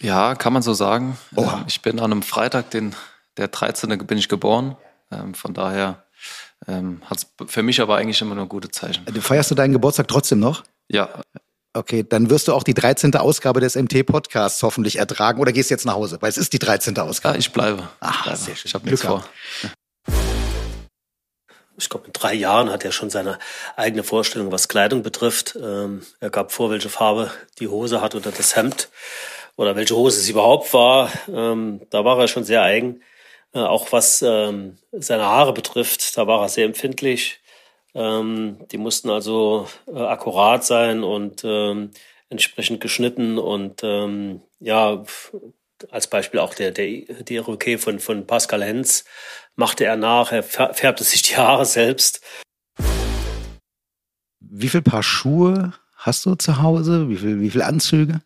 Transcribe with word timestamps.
Ja, 0.00 0.34
kann 0.34 0.52
man 0.52 0.62
so 0.62 0.74
sagen. 0.74 1.18
Oha. 1.36 1.58
Ähm, 1.58 1.64
Ich 1.66 1.82
bin 1.82 1.98
an 1.98 2.12
einem 2.12 2.22
Freitag, 2.22 2.70
den, 2.70 2.94
der 3.36 3.48
13. 3.48 4.06
bin 4.06 4.18
ich 4.18 4.28
geboren. 4.28 4.76
Ähm, 5.10 5.34
Von 5.34 5.54
daher 5.54 6.04
ähm, 6.66 7.02
hat 7.06 7.18
es 7.18 7.26
für 7.52 7.62
mich 7.62 7.80
aber 7.80 7.96
eigentlich 7.96 8.20
immer 8.20 8.34
nur 8.34 8.46
gute 8.46 8.70
Zeichen. 8.70 9.04
Feierst 9.20 9.50
du 9.50 9.54
deinen 9.54 9.72
Geburtstag 9.72 10.08
trotzdem 10.08 10.40
noch? 10.40 10.64
Ja, 10.88 11.08
Okay, 11.72 12.04
dann 12.08 12.30
wirst 12.30 12.48
du 12.48 12.52
auch 12.52 12.64
die 12.64 12.74
13. 12.74 13.14
Ausgabe 13.14 13.60
des 13.60 13.76
MT-Podcasts 13.76 14.60
hoffentlich 14.64 14.96
ertragen 14.96 15.40
oder 15.40 15.52
gehst 15.52 15.70
jetzt 15.70 15.86
nach 15.86 15.94
Hause, 15.94 16.18
weil 16.20 16.28
es 16.28 16.36
ist 16.36 16.52
die 16.52 16.58
13. 16.58 16.96
ja 16.96 17.04
Ausgabe. 17.04 17.38
ich 17.38 17.52
bleibe. 17.52 17.88
Ah, 18.00 18.10
ich 18.12 18.22
bleibe. 18.22 18.38
sehr 18.38 18.56
schön. 18.56 18.66
Ich 18.66 18.74
habe 18.74 18.84
nichts 18.86 19.02
Glück 19.02 19.12
vor. 19.12 19.24
Ich 21.76 21.88
glaube, 21.88 22.06
in 22.08 22.12
drei 22.12 22.34
Jahren 22.34 22.70
hat 22.70 22.84
er 22.84 22.90
schon 22.90 23.08
seine 23.08 23.38
eigene 23.76 24.02
Vorstellung, 24.02 24.50
was 24.50 24.66
Kleidung 24.66 25.04
betrifft. 25.04 25.54
Er 25.56 26.30
gab 26.30 26.50
vor, 26.50 26.70
welche 26.70 26.88
Farbe 26.88 27.30
die 27.60 27.68
Hose 27.68 28.00
hat 28.00 28.16
oder 28.16 28.32
das 28.32 28.56
Hemd 28.56 28.88
oder 29.60 29.76
welche 29.76 29.94
Hose 29.94 30.18
es 30.18 30.28
überhaupt 30.30 30.72
war. 30.72 31.12
Ähm, 31.28 31.82
da 31.90 32.02
war 32.02 32.18
er 32.18 32.28
schon 32.28 32.44
sehr 32.44 32.62
eigen. 32.62 33.02
Äh, 33.52 33.58
auch 33.58 33.92
was 33.92 34.22
ähm, 34.22 34.78
seine 34.90 35.26
Haare 35.26 35.52
betrifft, 35.52 36.16
da 36.16 36.26
war 36.26 36.40
er 36.40 36.48
sehr 36.48 36.64
empfindlich. 36.64 37.40
Ähm, 37.94 38.56
die 38.72 38.78
mussten 38.78 39.10
also 39.10 39.68
äh, 39.86 40.00
akkurat 40.00 40.64
sein 40.64 41.02
und 41.02 41.42
ähm, 41.44 41.90
entsprechend 42.30 42.80
geschnitten 42.80 43.36
und 43.36 43.82
ähm, 43.82 44.40
ja, 44.60 45.04
als 45.90 46.06
Beispiel 46.06 46.40
auch 46.40 46.54
der, 46.54 46.70
der, 46.70 46.86
die 47.24 47.36
Roquet 47.36 47.76
von, 47.76 47.98
von 47.98 48.26
Pascal 48.26 48.64
Hens 48.64 49.04
machte 49.56 49.84
er 49.84 49.96
nach, 49.96 50.32
er 50.32 50.42
fär- 50.42 50.72
färbte 50.72 51.04
sich 51.04 51.20
die 51.20 51.36
Haare 51.36 51.66
selbst. 51.66 52.22
Wie 54.38 54.68
viel 54.68 54.82
Paar 54.82 55.02
Schuhe 55.02 55.74
hast 55.96 56.24
du 56.24 56.34
zu 56.34 56.62
Hause? 56.62 57.10
Wie 57.10 57.16
viel, 57.16 57.42
wie 57.42 57.50
viel 57.50 57.62
Anzüge? 57.62 58.22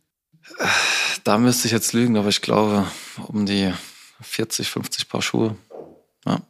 Da 1.24 1.38
müsste 1.38 1.66
ich 1.66 1.72
jetzt 1.72 1.94
lügen, 1.94 2.18
aber 2.18 2.28
ich 2.28 2.42
glaube 2.42 2.86
um 3.28 3.46
die 3.46 3.72
40, 4.20 4.68
50 4.68 5.08
Paar 5.08 5.22
Schuhe. 5.22 5.56
Ja. 6.26 6.40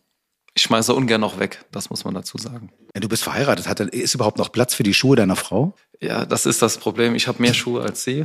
Ich 0.52 0.62
schmeiße 0.64 0.92
ungern 0.92 1.20
noch 1.20 1.38
weg, 1.38 1.64
das 1.70 1.90
muss 1.90 2.04
man 2.04 2.12
dazu 2.12 2.38
sagen. 2.38 2.72
Ja, 2.92 3.00
du 3.00 3.08
bist 3.08 3.22
verheiratet. 3.22 3.68
Hat, 3.68 3.78
ist 3.78 4.14
überhaupt 4.14 4.36
noch 4.36 4.50
Platz 4.50 4.74
für 4.74 4.82
die 4.82 4.92
Schuhe 4.92 5.14
deiner 5.14 5.36
Frau? 5.36 5.74
Ja, 6.00 6.26
das 6.26 6.44
ist 6.44 6.60
das 6.60 6.78
Problem. 6.78 7.14
Ich 7.14 7.28
habe 7.28 7.40
mehr 7.40 7.54
Schuhe 7.54 7.82
als 7.82 8.02
sie. 8.02 8.24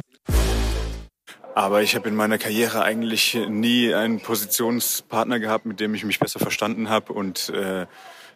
Aber 1.54 1.84
ich 1.84 1.96
habe 1.96 2.10
in 2.10 2.16
meiner 2.16 2.40
Karriere 2.40 2.82
eigentlich 2.82 3.38
nie 3.48 3.94
einen 3.94 4.20
Positionspartner 4.20 5.40
gehabt, 5.40 5.68
mit 5.68 5.80
dem 5.80 5.94
ich 5.94 6.04
mich 6.04 6.20
besser 6.20 6.40
verstanden 6.40 6.90
habe. 6.90 7.14
Und 7.14 7.50
äh, 7.50 7.86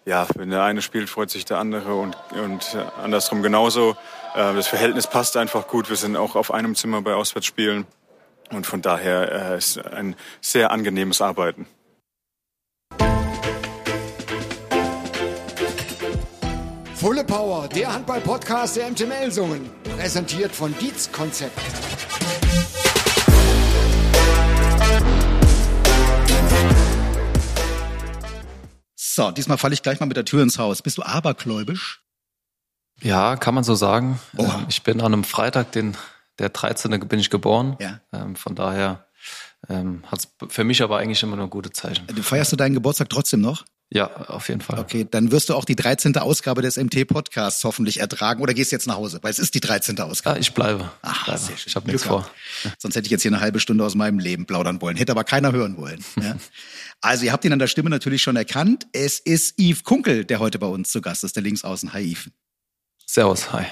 ja, 0.05 0.27
wenn 0.35 0.51
der 0.51 0.63
eine 0.63 0.83
spielt, 0.83 1.09
freut 1.09 1.31
sich 1.31 1.45
der 1.45 1.57
andere 1.57 1.95
und, 1.95 2.15
und 2.31 2.77
andersrum 3.01 3.41
genauso. 3.41 3.95
Äh, 4.35 4.53
das 4.53 4.67
Verhältnis 4.67 5.07
passt 5.07 5.35
einfach 5.35 5.67
gut. 5.67 5.89
Wir 5.89 5.97
sind 5.97 6.15
auch 6.15 6.35
auf 6.35 6.53
einem 6.53 6.75
Zimmer 6.75 7.01
bei 7.01 7.15
Auswärtsspielen. 7.15 7.87
Und 8.51 8.65
von 8.65 8.81
daher 8.81 9.51
äh, 9.51 9.57
ist 9.57 9.77
ein 9.77 10.15
sehr 10.41 10.71
angenehmes 10.71 11.21
Arbeiten. 11.21 11.67
Fulle 16.95 17.25
Power, 17.25 17.67
der 17.67 17.93
Handball-Podcast 17.93 18.77
der 18.77 18.89
MT 18.89 19.07
Melsungen. 19.07 19.69
Präsentiert 19.83 20.55
von 20.55 20.73
Dietz 20.79 21.11
Konzept. 21.11 21.59
So, 29.15 29.31
diesmal 29.31 29.57
falle 29.57 29.73
ich 29.73 29.83
gleich 29.83 29.99
mal 29.99 30.05
mit 30.05 30.17
der 30.17 30.25
Tür 30.25 30.41
ins 30.41 30.57
Haus. 30.57 30.81
Bist 30.81 30.97
du 30.97 31.03
abergläubisch? 31.03 32.01
Ja, 33.01 33.35
kann 33.35 33.53
man 33.53 33.63
so 33.63 33.75
sagen. 33.75 34.19
Oha. 34.37 34.65
Ich 34.69 34.83
bin 34.83 35.01
an 35.01 35.13
einem 35.13 35.23
Freitag, 35.23 35.71
den, 35.73 35.97
der 36.39 36.49
13. 36.49 37.07
bin 37.07 37.19
ich 37.19 37.29
geboren. 37.29 37.77
Ja. 37.79 38.01
Ähm, 38.11 38.35
Von 38.35 38.55
daher 38.55 39.07
ähm, 39.69 40.03
hat 40.07 40.19
es 40.19 40.51
für 40.53 40.63
mich 40.63 40.81
aber 40.81 40.97
eigentlich 40.97 41.23
immer 41.23 41.35
nur 41.35 41.49
gute 41.49 41.71
Zeichen. 41.71 42.05
Du 42.07 42.21
feierst 42.23 42.51
du 42.51 42.55
deinen 42.55 42.73
Geburtstag 42.73 43.09
trotzdem 43.09 43.41
noch? 43.41 43.63
Ja, 43.89 44.07
auf 44.27 44.49
jeden 44.49 44.61
Fall. 44.61 44.79
Okay, 44.79 45.07
dann 45.09 45.31
wirst 45.31 45.49
du 45.49 45.53
auch 45.53 45.65
die 45.65 45.75
13. 45.75 46.17
Ausgabe 46.17 46.63
des 46.63 46.77
MT-Podcasts 46.77 47.63
hoffentlich 47.63 47.99
ertragen 47.99 48.41
oder 48.41 48.55
gehst 48.55 48.71
jetzt 48.71 48.87
nach 48.87 48.95
Hause, 48.95 49.19
weil 49.21 49.29
es 49.29 49.37
ist 49.37 49.53
die 49.53 49.59
13. 49.59 49.95
Ja, 49.97 50.05
Ausgabe. 50.05 50.39
ich 50.39 50.53
bleibe. 50.55 50.89
Ach, 51.03 51.25
bleibe. 51.25 51.39
sehr 51.39 51.55
schön. 51.57 51.65
Ich 51.67 51.75
habe 51.75 51.85
nichts 51.85 52.03
vor. 52.03 52.27
Sonst 52.79 52.95
hätte 52.95 53.05
ich 53.05 53.11
jetzt 53.11 53.21
hier 53.21 53.29
eine 53.31 53.39
halbe 53.39 53.59
Stunde 53.59 53.85
aus 53.85 53.93
meinem 53.93 54.17
Leben 54.17 54.47
plaudern 54.47 54.81
wollen. 54.81 54.97
Hätte 54.97 55.11
aber 55.11 55.23
keiner 55.23 55.51
hören 55.51 55.77
wollen. 55.77 56.03
Ja. 56.21 56.35
Also, 57.01 57.25
ihr 57.25 57.33
habt 57.33 57.43
ihn 57.43 57.51
an 57.51 57.59
der 57.59 57.67
Stimme 57.67 57.89
natürlich 57.89 58.21
schon 58.23 58.37
erkannt. 58.37 58.87
Es 58.93 59.19
ist 59.19 59.59
Yves 59.59 59.83
Kunkel, 59.83 60.23
der 60.23 60.39
heute 60.39 60.57
bei 60.57 60.67
uns 60.67 60.89
zu 60.89 61.01
Gast 61.01 61.25
ist, 61.25 61.35
der 61.35 61.43
Linksaußen. 61.43 61.91
Hi, 61.91 62.01
Yves. 62.13 62.31
Servus, 63.05 63.51
hi. 63.51 63.65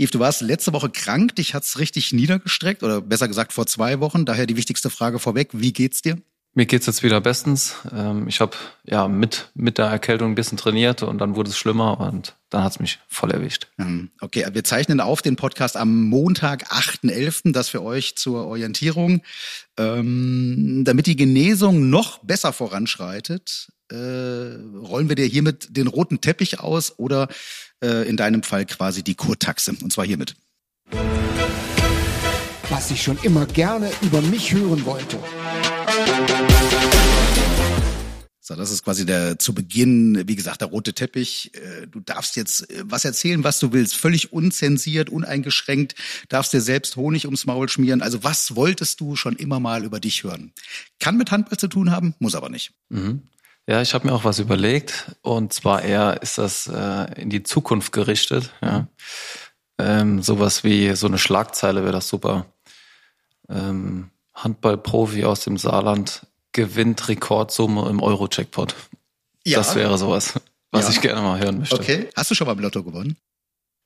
Yves, 0.00 0.12
du 0.12 0.18
warst 0.18 0.40
letzte 0.40 0.72
Woche 0.72 0.88
krank, 0.88 1.36
dich 1.36 1.52
hat's 1.52 1.78
richtig 1.78 2.14
niedergestreckt 2.14 2.82
oder 2.82 3.02
besser 3.02 3.28
gesagt 3.28 3.52
vor 3.52 3.66
zwei 3.66 4.00
Wochen. 4.00 4.24
Daher 4.24 4.46
die 4.46 4.56
wichtigste 4.56 4.88
Frage 4.88 5.18
vorweg. 5.18 5.50
Wie 5.52 5.74
geht's 5.74 6.00
dir? 6.00 6.16
Mir 6.54 6.64
geht's 6.64 6.86
jetzt 6.86 7.02
wieder 7.02 7.20
bestens. 7.20 7.74
Ähm, 7.92 8.26
Ich 8.26 8.40
habe 8.40 8.56
ja 8.84 9.08
mit, 9.08 9.50
mit 9.54 9.76
der 9.76 9.86
Erkältung 9.86 10.32
ein 10.32 10.34
bisschen 10.34 10.56
trainiert 10.56 11.02
und 11.02 11.18
dann 11.18 11.36
wurde 11.36 11.50
es 11.50 11.58
schlimmer 11.58 12.00
und 12.00 12.34
dann 12.48 12.64
hat's 12.64 12.80
mich 12.80 12.98
voll 13.08 13.30
erwischt. 13.30 13.68
Ähm, 13.78 14.10
Okay, 14.22 14.46
wir 14.50 14.64
zeichnen 14.64 15.00
auf 15.00 15.20
den 15.20 15.36
Podcast 15.36 15.76
am 15.76 16.04
Montag, 16.06 16.72
8.11., 16.72 17.52
das 17.52 17.68
für 17.68 17.82
euch 17.82 18.16
zur 18.16 18.46
Orientierung. 18.46 19.20
Ähm, 19.76 20.82
damit 20.86 21.06
die 21.06 21.16
Genesung 21.16 21.90
noch 21.90 22.18
besser 22.18 22.54
voranschreitet, 22.54 23.68
äh, 23.90 23.96
rollen 23.96 25.08
wir 25.08 25.16
dir 25.16 25.26
hiermit 25.26 25.76
den 25.76 25.88
roten 25.88 26.22
Teppich 26.22 26.58
aus 26.58 26.98
oder 26.98 27.28
äh, 27.82 28.08
in 28.08 28.16
deinem 28.16 28.42
Fall 28.42 28.66
quasi 28.66 29.02
die 29.02 29.14
Kurtaxe. 29.14 29.72
Und 29.82 29.92
zwar 29.92 30.06
hiermit. 30.06 30.34
Was 32.68 32.90
ich 32.90 33.02
schon 33.02 33.18
immer 33.22 33.46
gerne 33.46 33.90
über 34.02 34.22
mich 34.22 34.52
hören 34.52 34.84
wollte. 34.84 35.18
So, 38.42 38.56
das 38.56 38.72
ist 38.72 38.82
quasi 38.82 39.06
der 39.06 39.38
zu 39.38 39.54
Beginn, 39.54 40.26
wie 40.26 40.34
gesagt, 40.34 40.60
der 40.60 40.68
rote 40.68 40.92
Teppich. 40.92 41.52
Äh, 41.54 41.86
Du 41.86 42.00
darfst 42.00 42.34
jetzt 42.34 42.68
äh, 42.70 42.82
was 42.84 43.04
erzählen, 43.04 43.44
was 43.44 43.60
du 43.60 43.72
willst, 43.72 43.94
völlig 43.96 44.32
unzensiert, 44.32 45.08
uneingeschränkt, 45.08 45.94
darfst 46.28 46.52
dir 46.52 46.60
selbst 46.60 46.96
Honig 46.96 47.26
ums 47.26 47.46
Maul 47.46 47.68
schmieren. 47.68 48.02
Also 48.02 48.24
was 48.24 48.56
wolltest 48.56 49.00
du 49.00 49.14
schon 49.14 49.36
immer 49.36 49.60
mal 49.60 49.84
über 49.84 50.00
dich 50.00 50.24
hören? 50.24 50.52
Kann 50.98 51.16
mit 51.16 51.30
Handball 51.30 51.58
zu 51.58 51.68
tun 51.68 51.92
haben, 51.92 52.14
muss 52.18 52.34
aber 52.34 52.48
nicht. 52.48 52.72
Mhm. 52.88 53.22
Ja, 53.70 53.80
ich 53.80 53.94
habe 53.94 54.08
mir 54.08 54.14
auch 54.14 54.24
was 54.24 54.40
überlegt 54.40 55.12
und 55.22 55.52
zwar 55.52 55.82
eher 55.82 56.22
ist 56.22 56.38
das 56.38 56.66
äh, 56.66 57.20
in 57.20 57.30
die 57.30 57.44
Zukunft 57.44 57.92
gerichtet. 57.92 58.50
Ja. 58.60 58.88
Ähm, 59.78 60.22
sowas 60.22 60.64
wie 60.64 60.94
so 60.96 61.06
eine 61.06 61.18
Schlagzeile 61.18 61.82
wäre 61.82 61.92
das 61.92 62.08
super. 62.08 62.46
Ähm, 63.48 64.10
Handballprofi 64.34 65.24
aus 65.24 65.44
dem 65.44 65.56
Saarland 65.56 66.26
gewinnt 66.50 67.08
Rekordsumme 67.08 67.88
im 67.88 68.02
Euro-Jackpot. 68.02 68.74
Das 69.44 69.76
wäre 69.76 69.96
sowas, 69.98 70.34
was 70.72 70.86
Ja. 70.86 70.90
ich 70.90 71.00
gerne 71.00 71.20
mal 71.22 71.38
hören 71.38 71.58
möchte. 71.58 71.76
Okay. 71.76 72.08
Hast 72.16 72.30
du 72.32 72.34
schon 72.34 72.48
mal 72.48 72.54
im 72.54 72.58
Lotto 72.60 72.82
gewonnen? 72.82 73.16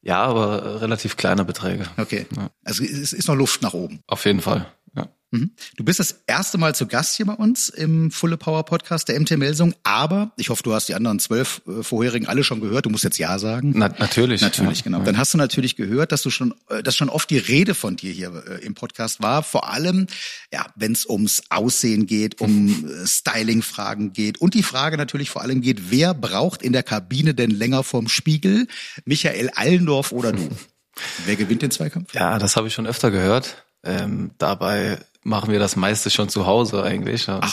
Ja, 0.01 0.23
aber 0.25 0.81
relativ 0.81 1.19
kleine 1.19 1.45
Beträge. 1.45 1.87
Okay. 1.99 2.27
Ja. 2.35 2.49
Also 2.65 2.85
es 2.85 3.13
ist 3.13 3.29
noch 3.29 3.35
Luft 3.37 3.61
nach 3.61 3.75
oben. 3.75 4.01
Auf 4.07 4.25
jeden 4.25 4.41
Fall. 4.41 4.67
Ja. 4.97 5.09
Mhm. 5.35 5.51
Du 5.77 5.85
bist 5.85 5.99
das 5.99 6.23
erste 6.27 6.59
Mal 6.59 6.75
zu 6.75 6.87
Gast 6.87 7.17
hier 7.17 7.27
bei 7.27 7.35
uns 7.35 7.69
im 7.69 8.11
Fulle 8.11 8.37
Power 8.37 8.65
Podcast 8.65 9.09
der 9.09 9.19
MT 9.19 9.37
Melsung, 9.37 9.75
aber 9.83 10.33
ich 10.37 10.49
hoffe, 10.49 10.63
du 10.63 10.73
hast 10.73 10.89
die 10.89 10.95
anderen 10.95 11.19
zwölf 11.19 11.61
äh, 11.67 11.83
vorherigen 11.83 12.27
alle 12.29 12.45
schon 12.45 12.61
gehört. 12.61 12.87
Du 12.87 12.91
musst 12.91 13.03
jetzt 13.03 13.19
ja 13.19 13.39
sagen. 13.39 13.73
Na, 13.75 13.89
natürlich. 13.99 14.43
Natürlich, 14.43 14.79
ja. 14.79 14.85
genau. 14.85 15.01
Dann 15.01 15.19
hast 15.19 15.35
du 15.35 15.39
natürlich 15.39 15.75
gehört, 15.75 16.13
dass 16.13 16.23
du 16.23 16.31
schon, 16.31 16.55
äh, 16.71 16.83
dass 16.83 16.97
schon 16.97 17.09
oft 17.09 17.29
die 17.31 17.39
Rede 17.39 17.75
von 17.75 17.97
dir 17.97 18.13
hier 18.13 18.45
äh, 18.47 18.65
im 18.65 18.75
Podcast 18.75 19.23
war. 19.23 19.43
Vor 19.43 19.69
allem, 19.69 20.07
ja, 20.53 20.67
wenn 20.77 20.93
es 20.93 21.05
ums 21.05 21.43
Aussehen 21.51 22.07
geht, 22.07 22.41
um 22.41 22.87
äh, 22.89 23.07
Styling-Fragen 23.07 24.13
geht 24.13 24.39
und 24.39 24.55
die 24.55 24.63
Frage 24.63 24.97
natürlich 24.97 25.31
vor 25.31 25.43
allem 25.43 25.61
geht, 25.63 25.91
wer 25.91 26.15
braucht 26.15 26.63
in 26.63 26.73
der 26.73 26.85
Kabine 26.85 27.35
denn 27.35 27.51
länger 27.51 27.83
vorm 27.83 28.09
Spiegel? 28.09 28.69
Michael 29.05 29.51
Allendorf 29.55 30.13
oder 30.13 30.33
du? 30.33 30.49
Wer 31.27 31.35
gewinnt 31.35 31.61
den 31.61 31.73
Zweikampf? 31.73 32.15
Ja, 32.15 32.39
das 32.39 32.55
habe 32.55 32.69
ich 32.69 32.75
schon 32.75 32.87
öfter 32.87 33.11
gehört. 33.11 33.65
Ähm, 33.83 34.31
dabei 34.39 34.99
machen 35.25 35.51
wir 35.51 35.59
das 35.59 35.77
meiste 35.77 36.11
schon 36.11 36.29
zu 36.29 36.47
Hause 36.47 36.83
eigentlich 36.83 37.29
und 37.29 37.45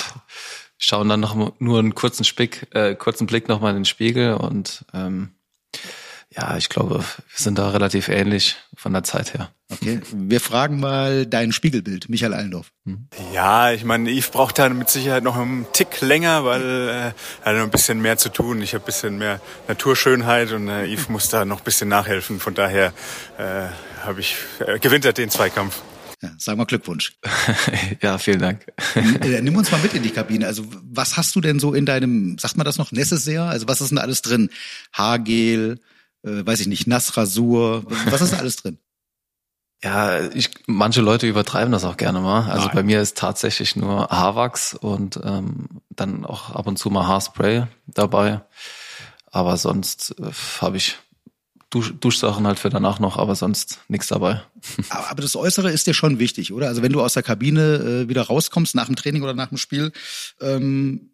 schauen 0.77 1.09
dann 1.09 1.19
noch 1.19 1.59
nur 1.59 1.79
einen 1.79 1.95
kurzen, 1.95 2.23
Spick, 2.23 2.67
äh, 2.71 2.95
kurzen 2.95 3.27
Blick 3.27 3.47
nochmal 3.47 3.71
in 3.71 3.77
den 3.77 3.85
Spiegel 3.85 4.35
und 4.35 4.85
ähm, 4.93 5.31
ja, 6.33 6.55
ich 6.55 6.69
glaube, 6.69 6.99
wir 6.99 7.05
sind 7.35 7.57
da 7.57 7.71
relativ 7.71 8.07
ähnlich 8.07 8.55
von 8.77 8.93
der 8.93 9.03
Zeit 9.03 9.33
her. 9.33 9.49
Okay, 9.69 9.99
wir 10.13 10.39
fragen 10.39 10.79
mal 10.79 11.25
dein 11.25 11.51
Spiegelbild, 11.51 12.07
Michael 12.07 12.33
Allendorf. 12.33 12.71
Ja, 13.33 13.71
ich 13.71 13.83
meine, 13.83 14.09
Yves 14.09 14.29
braucht 14.29 14.57
da 14.57 14.69
mit 14.69 14.89
Sicherheit 14.89 15.23
noch 15.23 15.35
einen 15.35 15.65
Tick 15.73 15.99
länger, 15.99 16.45
weil 16.45 16.61
äh, 16.61 16.91
er 16.91 17.13
hat 17.43 17.55
noch 17.55 17.63
ein 17.63 17.69
bisschen 17.69 18.01
mehr 18.01 18.17
zu 18.17 18.29
tun. 18.29 18.61
Ich 18.61 18.73
habe 18.73 18.83
ein 18.83 18.85
bisschen 18.85 19.17
mehr 19.17 19.41
Naturschönheit 19.67 20.53
und 20.53 20.69
äh, 20.69 20.85
Yves 20.87 21.09
muss 21.09 21.27
da 21.27 21.43
noch 21.43 21.59
ein 21.59 21.63
bisschen 21.65 21.89
nachhelfen. 21.89 22.39
Von 22.39 22.53
daher 22.53 22.93
äh, 23.37 23.67
habe 24.05 24.21
ich 24.21 24.37
äh, 24.65 24.79
gewinnt 24.79 25.03
er 25.03 25.11
den 25.11 25.29
Zweikampf. 25.29 25.81
Ja, 26.21 26.29
sag 26.37 26.55
mal 26.55 26.65
Glückwunsch. 26.65 27.17
ja, 28.01 28.17
vielen 28.19 28.39
Dank. 28.39 28.67
Äh, 28.95 29.41
Nimm 29.41 29.55
uns 29.55 29.71
mal 29.71 29.81
mit 29.81 29.93
in 29.95 30.03
die 30.03 30.11
Kabine. 30.11 30.45
Also 30.45 30.65
was 30.83 31.17
hast 31.17 31.35
du 31.35 31.41
denn 31.41 31.59
so 31.59 31.73
in 31.73 31.85
deinem, 31.87 32.37
sagt 32.37 32.57
man 32.57 32.65
das 32.65 32.77
noch, 32.77 32.91
Necessaire? 32.91 33.45
Also 33.45 33.67
was 33.67 33.81
ist 33.81 33.89
denn 33.89 33.95
da 33.95 34.03
alles 34.03 34.21
drin? 34.21 34.51
Haargel, 34.93 35.79
äh, 36.23 36.45
weiß 36.45 36.59
ich 36.59 36.67
nicht, 36.67 36.85
Nassrasur, 36.85 37.85
was 38.05 38.21
ist 38.21 38.33
da 38.33 38.37
alles 38.37 38.57
drin? 38.57 38.77
Ja, 39.83 40.29
ich, 40.29 40.51
manche 40.67 41.01
Leute 41.01 41.25
übertreiben 41.25 41.71
das 41.71 41.85
auch 41.85 41.97
gerne 41.97 42.19
mal. 42.19 42.51
Also 42.51 42.67
Nein. 42.67 42.75
bei 42.75 42.83
mir 42.83 43.01
ist 43.01 43.17
tatsächlich 43.17 43.75
nur 43.75 44.09
Haarwachs 44.09 44.75
und 44.75 45.19
ähm, 45.23 45.81
dann 45.89 46.23
auch 46.23 46.51
ab 46.51 46.67
und 46.67 46.77
zu 46.77 46.91
mal 46.91 47.07
Haarspray 47.07 47.65
dabei. 47.87 48.41
Aber 49.31 49.57
sonst 49.57 50.15
äh, 50.19 50.31
habe 50.61 50.77
ich 50.77 50.99
Dusch, 51.71 51.93
Duschsachen 51.99 52.45
halt 52.45 52.59
für 52.59 52.69
danach 52.69 52.99
noch, 52.99 53.17
aber 53.17 53.33
sonst 53.33 53.79
nichts 53.87 54.07
dabei. 54.07 54.41
Aber 54.89 55.21
das 55.21 55.35
Äußere 55.35 55.71
ist 55.71 55.87
dir 55.87 55.93
schon 55.93 56.19
wichtig, 56.19 56.51
oder? 56.51 56.67
Also 56.67 56.83
wenn 56.83 56.91
du 56.91 57.01
aus 57.01 57.13
der 57.13 57.23
Kabine 57.23 58.03
äh, 58.03 58.09
wieder 58.09 58.23
rauskommst 58.23 58.75
nach 58.75 58.87
dem 58.87 58.97
Training 58.97 59.23
oder 59.23 59.33
nach 59.33 59.47
dem 59.47 59.57
Spiel, 59.57 59.93
ähm, 60.41 61.09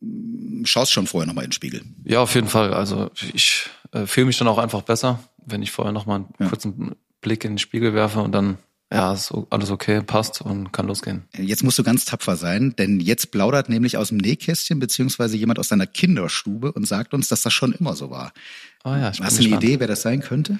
schaust 0.66 0.92
schon 0.92 1.06
vorher 1.06 1.28
nochmal 1.28 1.44
in 1.44 1.50
den 1.50 1.54
Spiegel. 1.54 1.84
Ja, 2.04 2.22
auf 2.22 2.34
jeden 2.34 2.48
Fall. 2.48 2.74
Also 2.74 3.12
ich 3.34 3.70
äh, 3.92 4.08
fühle 4.08 4.26
mich 4.26 4.38
dann 4.38 4.48
auch 4.48 4.58
einfach 4.58 4.82
besser, 4.82 5.20
wenn 5.46 5.62
ich 5.62 5.72
vorher 5.72 5.94
nochmal 5.94 6.18
einen 6.18 6.34
ja. 6.40 6.48
kurzen 6.48 6.96
Blick 7.22 7.46
in 7.46 7.54
den 7.54 7.60
Spiegel 7.60 7.94
werfe 7.94 8.20
und 8.20 8.32
dann 8.32 8.58
ja, 8.92 9.12
ist 9.12 9.34
alles 9.50 9.70
okay, 9.70 10.02
passt 10.02 10.42
und 10.42 10.72
kann 10.72 10.88
losgehen. 10.88 11.28
Jetzt 11.38 11.64
musst 11.64 11.78
du 11.78 11.84
ganz 11.84 12.06
tapfer 12.06 12.38
sein, 12.38 12.74
denn 12.78 13.02
jetzt 13.02 13.32
plaudert 13.32 13.68
nämlich 13.68 13.98
aus 13.98 14.10
dem 14.10 14.18
Nähkästchen 14.18 14.80
beziehungsweise 14.80 15.36
jemand 15.36 15.60
aus 15.60 15.68
deiner 15.68 15.88
Kinderstube 15.88 16.72
und 16.72 16.88
sagt 16.88 17.14
uns, 17.14 17.28
dass 17.28 17.42
das 17.42 17.52
schon 17.52 17.74
immer 17.74 17.96
so 17.96 18.10
war. 18.10 18.32
Oh 18.86 18.90
ja, 18.92 19.12
ich 19.12 19.20
Hast 19.20 19.40
du 19.40 19.44
eine 19.44 19.56
Idee, 19.56 19.82
wer 19.82 19.88
das 19.88 20.04
sein 20.04 20.22
könnte? 20.22 20.60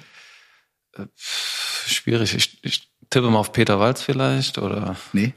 Äh, 0.94 1.06
schwierig. 1.16 2.34
Ich, 2.34 2.58
ich 2.62 2.90
tippe 3.08 3.30
mal 3.30 3.38
auf 3.38 3.52
Peter 3.52 3.80
Walz 3.80 4.02
vielleicht 4.02 4.58
oder. 4.58 4.96
Nee. 5.14 5.32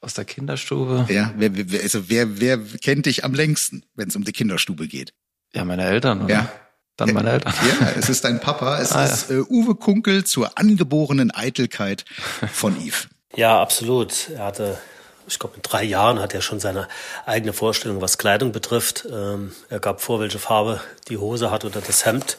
Aus 0.00 0.12
der 0.12 0.26
Kinderstube. 0.26 1.06
Ja, 1.08 1.32
wer, 1.38 1.56
wer, 1.56 1.82
also 1.82 2.10
wer, 2.10 2.38
wer 2.38 2.58
kennt 2.58 3.06
dich 3.06 3.24
am 3.24 3.32
längsten, 3.32 3.84
wenn 3.94 4.08
es 4.08 4.16
um 4.16 4.24
die 4.24 4.32
Kinderstube 4.32 4.86
geht? 4.86 5.14
Ja, 5.54 5.64
meine 5.64 5.84
Eltern. 5.84 6.24
Oder? 6.24 6.34
Ja, 6.34 6.52
dann 6.96 7.12
meine 7.12 7.32
Eltern. 7.32 7.52
Ja, 7.80 7.88
es 7.98 8.08
ist 8.08 8.24
dein 8.24 8.40
Papa. 8.40 8.78
Es 8.78 8.92
ah, 8.92 9.04
ist 9.04 9.30
ja. 9.30 9.36
äh, 9.36 9.40
Uwe 9.40 9.74
Kunkel 9.74 10.24
zur 10.24 10.56
angeborenen 10.56 11.30
Eitelkeit 11.30 12.04
von 12.52 12.76
Yves. 12.76 13.08
Ja, 13.34 13.60
absolut. 13.60 14.30
Er 14.30 14.44
hatte, 14.44 14.78
ich 15.26 15.38
glaube, 15.38 15.56
in 15.56 15.62
drei 15.62 15.82
Jahren 15.82 16.20
hat 16.20 16.34
er 16.34 16.40
schon 16.40 16.60
seine 16.60 16.88
eigene 17.26 17.52
Vorstellung, 17.52 18.00
was 18.00 18.18
Kleidung 18.18 18.52
betrifft. 18.52 19.06
Ähm, 19.10 19.52
er 19.68 19.80
gab 19.80 20.00
vor, 20.00 20.20
welche 20.20 20.38
Farbe 20.38 20.80
die 21.08 21.18
Hose 21.18 21.50
hat 21.50 21.64
oder 21.64 21.80
das 21.80 22.06
Hemd 22.06 22.38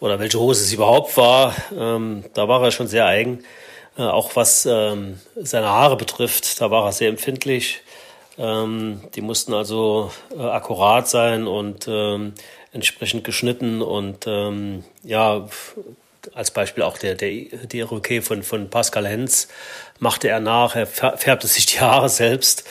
oder 0.00 0.18
welche 0.18 0.38
Hose 0.38 0.62
es 0.62 0.72
überhaupt 0.72 1.16
war. 1.16 1.54
Ähm, 1.74 2.24
da 2.34 2.46
war 2.48 2.62
er 2.62 2.70
schon 2.70 2.88
sehr 2.88 3.06
eigen. 3.06 3.42
Äh, 3.96 4.02
auch 4.02 4.36
was 4.36 4.66
ähm, 4.66 5.18
seine 5.34 5.68
Haare 5.68 5.96
betrifft, 5.96 6.60
da 6.60 6.70
war 6.70 6.84
er 6.84 6.92
sehr 6.92 7.08
empfindlich. 7.08 7.82
Ähm, 8.38 9.00
die 9.16 9.20
mussten 9.20 9.52
also 9.52 10.12
äh, 10.36 10.40
akkurat 10.40 11.08
sein 11.08 11.48
und 11.48 11.88
ähm, 11.88 12.34
entsprechend 12.72 13.24
geschnitten 13.24 13.82
und 13.82 14.26
ähm, 14.26 14.84
ja, 15.02 15.48
als 16.34 16.50
Beispiel 16.50 16.82
auch 16.82 16.98
der, 16.98 17.14
der, 17.14 17.44
der 17.66 17.84
Roquet 17.86 18.22
von, 18.22 18.42
von 18.42 18.68
Pascal 18.70 19.06
Hens 19.06 19.48
machte 19.98 20.28
er 20.28 20.40
nach, 20.40 20.76
er 20.76 20.86
färbte 20.86 21.46
sich 21.46 21.66
die 21.66 21.80
Haare 21.80 22.08
selbst 22.08 22.64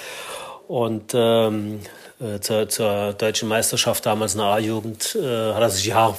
und 0.68 1.14
ähm, 1.16 1.80
äh, 2.20 2.40
zur, 2.40 2.68
zur 2.70 3.14
deutschen 3.14 3.48
Meisterschaft 3.48 4.06
damals 4.06 4.34
in 4.34 4.40
der 4.40 4.48
A-Jugend 4.48 5.16
äh, 5.16 5.54
hat 5.54 5.62
er 5.62 5.70
sich 5.70 5.84
die 5.84 5.94
Haare 5.94 6.16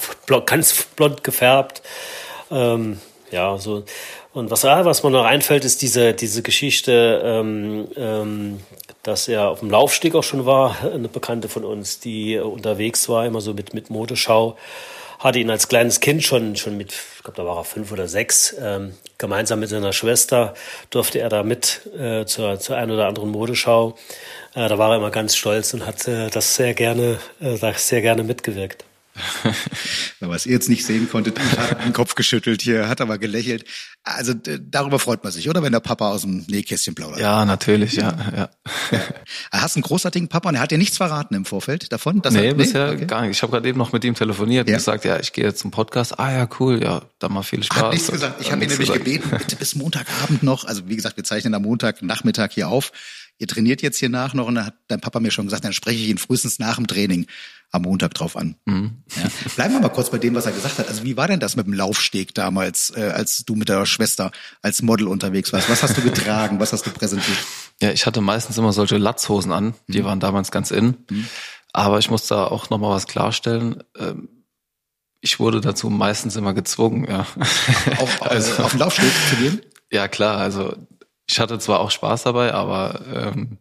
ganz 0.46 0.84
blond 0.96 1.24
gefärbt. 1.24 1.82
Ähm, 2.50 3.00
ja, 3.30 3.58
so. 3.58 3.84
Und 4.32 4.50
was, 4.50 4.62
was 4.62 5.02
mir 5.02 5.10
noch 5.10 5.24
einfällt, 5.24 5.64
ist 5.64 5.82
diese, 5.82 6.14
diese 6.14 6.42
Geschichte, 6.42 7.20
ähm, 7.24 7.88
ähm, 7.96 8.60
dass 9.08 9.26
er 9.26 9.48
auf 9.48 9.60
dem 9.60 9.70
Laufsteg 9.70 10.14
auch 10.14 10.22
schon 10.22 10.44
war, 10.44 10.76
eine 10.84 11.08
Bekannte 11.08 11.48
von 11.48 11.64
uns, 11.64 11.98
die 11.98 12.38
unterwegs 12.38 13.08
war, 13.08 13.24
immer 13.24 13.40
so 13.40 13.54
mit, 13.54 13.72
mit 13.72 13.88
Modeschau, 13.88 14.56
hatte 15.18 15.38
ihn 15.38 15.50
als 15.50 15.68
kleines 15.68 16.00
Kind 16.00 16.22
schon, 16.22 16.56
schon 16.56 16.76
mit, 16.76 16.92
ich 16.92 17.22
glaube, 17.22 17.36
da 17.36 17.44
war 17.44 17.56
er 17.56 17.64
fünf 17.64 17.90
oder 17.90 18.06
sechs, 18.06 18.54
ähm, 18.60 18.94
gemeinsam 19.16 19.60
mit 19.60 19.70
seiner 19.70 19.92
Schwester 19.92 20.54
durfte 20.90 21.18
er 21.20 21.28
da 21.28 21.42
mit 21.42 21.90
äh, 21.98 22.24
zur, 22.26 22.60
zur 22.60 22.76
ein 22.76 22.90
oder 22.90 23.08
anderen 23.08 23.30
Modeschau. 23.30 23.96
Äh, 24.54 24.68
da 24.68 24.78
war 24.78 24.90
er 24.90 24.98
immer 24.98 25.10
ganz 25.10 25.34
stolz 25.34 25.74
und 25.74 25.86
hat 25.86 26.06
äh, 26.06 26.28
das 26.28 26.54
sehr 26.54 26.74
gerne, 26.74 27.18
äh, 27.40 27.56
sehr 27.76 28.02
gerne 28.02 28.22
mitgewirkt. 28.22 28.84
Was 30.20 30.46
ihr 30.46 30.52
jetzt 30.52 30.68
nicht 30.68 30.84
sehen 30.84 31.08
konntet, 31.10 31.38
hat 31.40 31.84
den 31.84 31.92
Kopf 31.92 32.14
geschüttelt 32.14 32.62
hier, 32.62 32.88
hat 32.88 33.00
aber 33.00 33.18
gelächelt. 33.18 33.64
Also 34.04 34.32
darüber 34.34 34.98
freut 34.98 35.22
man 35.22 35.32
sich, 35.32 35.48
oder? 35.48 35.62
Wenn 35.62 35.72
der 35.72 35.80
Papa 35.80 36.10
aus 36.10 36.22
dem 36.22 36.44
Nähkästchen 36.48 36.94
plaudert. 36.94 37.20
Ja, 37.20 37.44
natürlich, 37.44 37.94
ja. 37.96 38.16
ja. 38.34 38.50
ja. 38.90 39.00
Hast 39.52 39.76
einen 39.76 39.82
großartigen 39.82 40.28
Papa 40.28 40.48
und 40.48 40.54
er 40.54 40.60
hat 40.62 40.70
dir 40.70 40.78
nichts 40.78 40.96
verraten 40.96 41.34
im 41.34 41.44
Vorfeld 41.44 41.92
davon? 41.92 42.22
Dass 42.22 42.32
nee, 42.34 42.46
er, 42.46 42.52
nee? 42.52 42.64
bisher 42.64 42.92
okay. 42.92 43.06
gar 43.06 43.22
nicht. 43.22 43.32
Ich 43.32 43.42
habe 43.42 43.52
gerade 43.52 43.68
eben 43.68 43.78
noch 43.78 43.92
mit 43.92 44.04
ihm 44.04 44.14
telefoniert 44.14 44.68
ja. 44.68 44.74
und 44.74 44.78
gesagt, 44.78 45.04
ja, 45.04 45.18
ich 45.18 45.32
gehe 45.32 45.44
jetzt 45.44 45.60
zum 45.60 45.70
Podcast. 45.70 46.18
Ah 46.18 46.32
ja, 46.32 46.48
cool, 46.58 46.82
ja, 46.82 47.02
dann 47.18 47.32
mal 47.32 47.42
viel 47.42 47.62
Spaß. 47.62 47.82
Hat 47.82 47.92
nichts 47.92 48.10
gesagt. 48.10 48.40
Ich 48.40 48.50
habe 48.50 48.62
ihn 48.62 48.70
nämlich 48.70 48.88
gesagt. 48.88 49.04
gebeten, 49.04 49.30
bitte 49.30 49.56
bis 49.56 49.74
Montagabend 49.74 50.42
noch. 50.42 50.64
Also 50.64 50.88
wie 50.88 50.96
gesagt, 50.96 51.16
wir 51.16 51.24
zeichnen 51.24 51.54
am 51.54 51.62
Montagnachmittag 51.62 52.50
hier 52.52 52.68
auf. 52.68 52.92
Ihr 53.38 53.46
trainiert 53.46 53.82
jetzt 53.82 53.98
hier 53.98 54.08
nach 54.08 54.34
noch 54.34 54.46
und 54.46 54.56
dann 54.56 54.66
hat 54.66 54.74
dein 54.88 55.00
Papa 55.00 55.20
mir 55.20 55.30
schon 55.30 55.46
gesagt, 55.46 55.64
dann 55.64 55.72
spreche 55.72 56.02
ich 56.02 56.08
ihn 56.08 56.18
frühestens 56.18 56.58
nach 56.58 56.76
dem 56.76 56.88
Training 56.88 57.26
am 57.70 57.82
Montag 57.82 58.14
drauf 58.14 58.36
an. 58.36 58.56
Mhm. 58.64 59.02
Ja. 59.16 59.30
Bleiben 59.54 59.74
wir 59.74 59.80
mal 59.80 59.90
kurz 59.90 60.10
bei 60.10 60.18
dem, 60.18 60.34
was 60.34 60.46
er 60.46 60.52
gesagt 60.52 60.78
hat. 60.78 60.88
Also 60.88 61.04
wie 61.04 61.16
war 61.16 61.28
denn 61.28 61.38
das 61.38 61.54
mit 61.54 61.66
dem 61.66 61.74
Laufsteg 61.74 62.34
damals, 62.34 62.92
äh, 62.96 63.12
als 63.14 63.44
du 63.44 63.54
mit 63.54 63.68
der 63.68 63.86
Schwester 63.86 64.32
als 64.62 64.82
Model 64.82 65.06
unterwegs 65.06 65.52
warst? 65.52 65.68
Was 65.68 65.82
hast 65.82 65.96
du 65.96 66.02
getragen? 66.02 66.58
was 66.58 66.72
hast 66.72 66.86
du 66.86 66.90
präsentiert? 66.90 67.38
Ja, 67.80 67.92
ich 67.92 68.06
hatte 68.06 68.20
meistens 68.20 68.58
immer 68.58 68.72
solche 68.72 68.96
Latzhosen 68.96 69.52
an. 69.52 69.74
Die 69.86 70.00
mhm. 70.00 70.04
waren 70.04 70.20
damals 70.20 70.50
ganz 70.50 70.70
in. 70.70 70.96
Mhm. 71.10 71.26
Aber 71.72 71.98
ich 71.98 72.10
muss 72.10 72.26
da 72.26 72.44
auch 72.44 72.70
noch 72.70 72.78
mal 72.78 72.90
was 72.90 73.06
klarstellen. 73.06 73.84
Ähm, 73.96 74.28
ich 75.20 75.38
wurde 75.38 75.60
dazu 75.60 75.90
meistens 75.90 76.36
immer 76.36 76.54
gezwungen, 76.54 77.06
ja. 77.08 77.26
Auf, 77.98 78.22
also, 78.30 78.62
auf 78.62 78.70
den 78.70 78.80
Laufsteg 78.80 79.10
zu 79.30 79.36
gehen? 79.36 79.60
Ja, 79.90 80.08
klar. 80.08 80.38
Also 80.38 80.74
ich 81.30 81.40
hatte 81.40 81.58
zwar 81.58 81.80
auch 81.80 81.90
Spaß 81.90 82.24
dabei, 82.24 82.54
aber 82.54 83.00
ähm, 83.12 83.58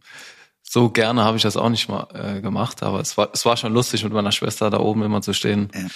so 0.64 0.90
gerne 0.90 1.24
habe 1.24 1.38
ich 1.38 1.44
das 1.44 1.58
auch 1.58 1.70
nicht 1.70 1.90
mal 1.90 2.08
äh, 2.14 2.42
gemacht, 2.42 2.84
aber 2.84 3.00
es 3.00 3.18
war, 3.18 3.30
es 3.34 3.46
war 3.46 3.58
schon 3.58 3.74
lustig, 3.74 4.04
mit 4.04 4.14
meiner 4.14 4.32
Schwester 4.32 4.70
da 4.70 4.80
oben 4.80 5.04
immer 5.04 5.22
zu 5.22 5.34
stehen 5.34 5.70
ja. 5.74 5.88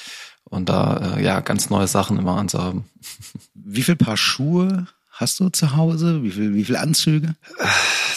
und 0.44 0.70
da 0.70 1.16
äh, 1.18 1.24
ja 1.24 1.40
ganz 1.40 1.70
neue 1.70 1.88
Sachen 1.88 2.18
immer 2.18 2.38
anzuhaben. 2.38 2.86
Wie 3.54 3.84
viel 3.84 3.96
Paar 3.96 4.18
Schuhe 4.18 4.88
hast 5.12 5.40
du 5.40 5.50
zu 5.50 5.76
Hause? 5.76 6.24
Wie 6.24 6.32
viel, 6.32 6.54
wie 6.54 6.66
viel 6.66 6.78
Anzüge? 6.78 7.36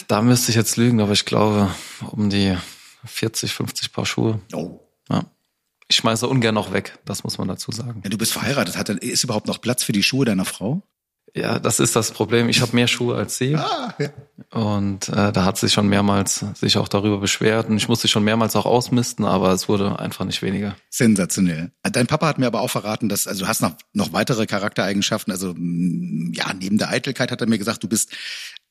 Da 0.07 0.21
müsste 0.21 0.51
ich 0.51 0.55
jetzt 0.55 0.77
lügen, 0.77 1.01
aber 1.01 1.13
ich 1.13 1.25
glaube 1.25 1.73
um 2.11 2.29
die 2.29 2.57
40, 3.05 3.53
50 3.53 3.91
Paar 3.91 4.05
Schuhe. 4.05 4.39
Oh. 4.53 4.79
Ja. 5.09 5.23
Ich 5.87 5.97
schmeiße 5.97 6.27
ungern 6.27 6.55
noch 6.55 6.73
weg, 6.73 6.97
das 7.05 7.23
muss 7.23 7.37
man 7.37 7.47
dazu 7.47 7.71
sagen. 7.71 8.01
Ja, 8.03 8.09
du 8.09 8.17
bist 8.17 8.33
verheiratet. 8.33 8.75
Hat, 8.75 8.89
ist 8.89 9.23
überhaupt 9.23 9.47
noch 9.47 9.61
Platz 9.61 9.83
für 9.83 9.91
die 9.91 10.03
Schuhe 10.03 10.25
deiner 10.25 10.45
Frau? 10.45 10.81
Ja, 11.35 11.59
das 11.59 11.81
ist 11.81 11.97
das 11.97 12.11
Problem. 12.11 12.47
Ich 12.47 12.61
habe 12.61 12.73
mehr 12.73 12.87
Schuhe 12.87 13.17
als 13.17 13.37
sie. 13.37 13.55
Ah, 13.55 13.93
ja. 13.99 14.09
Und 14.51 15.09
äh, 15.09 15.33
da 15.33 15.43
hat 15.43 15.57
sie 15.57 15.69
schon 15.69 15.89
mehrmals 15.89 16.45
sich 16.53 16.77
auch 16.77 16.87
darüber 16.87 17.17
beschwert. 17.17 17.67
Und 17.67 17.75
ich 17.75 17.89
musste 17.89 18.07
schon 18.07 18.23
mehrmals 18.23 18.55
auch 18.55 18.65
ausmisten, 18.65 19.25
aber 19.25 19.51
es 19.51 19.67
wurde 19.67 19.99
einfach 19.99 20.23
nicht 20.23 20.41
weniger. 20.41 20.77
Sensationell. 20.89 21.71
Dein 21.83 22.07
Papa 22.07 22.27
hat 22.27 22.39
mir 22.39 22.47
aber 22.47 22.61
auch 22.61 22.69
verraten, 22.69 23.09
dass, 23.09 23.27
also 23.27 23.43
du 23.43 23.49
hast 23.49 23.61
noch, 23.61 23.75
noch 23.91 24.13
weitere 24.13 24.45
Charaktereigenschaften. 24.45 25.33
Also 25.33 25.49
ja, 25.49 26.53
neben 26.57 26.77
der 26.77 26.89
Eitelkeit 26.89 27.31
hat 27.31 27.41
er 27.41 27.47
mir 27.47 27.57
gesagt, 27.57 27.83
du 27.83 27.89
bist 27.89 28.13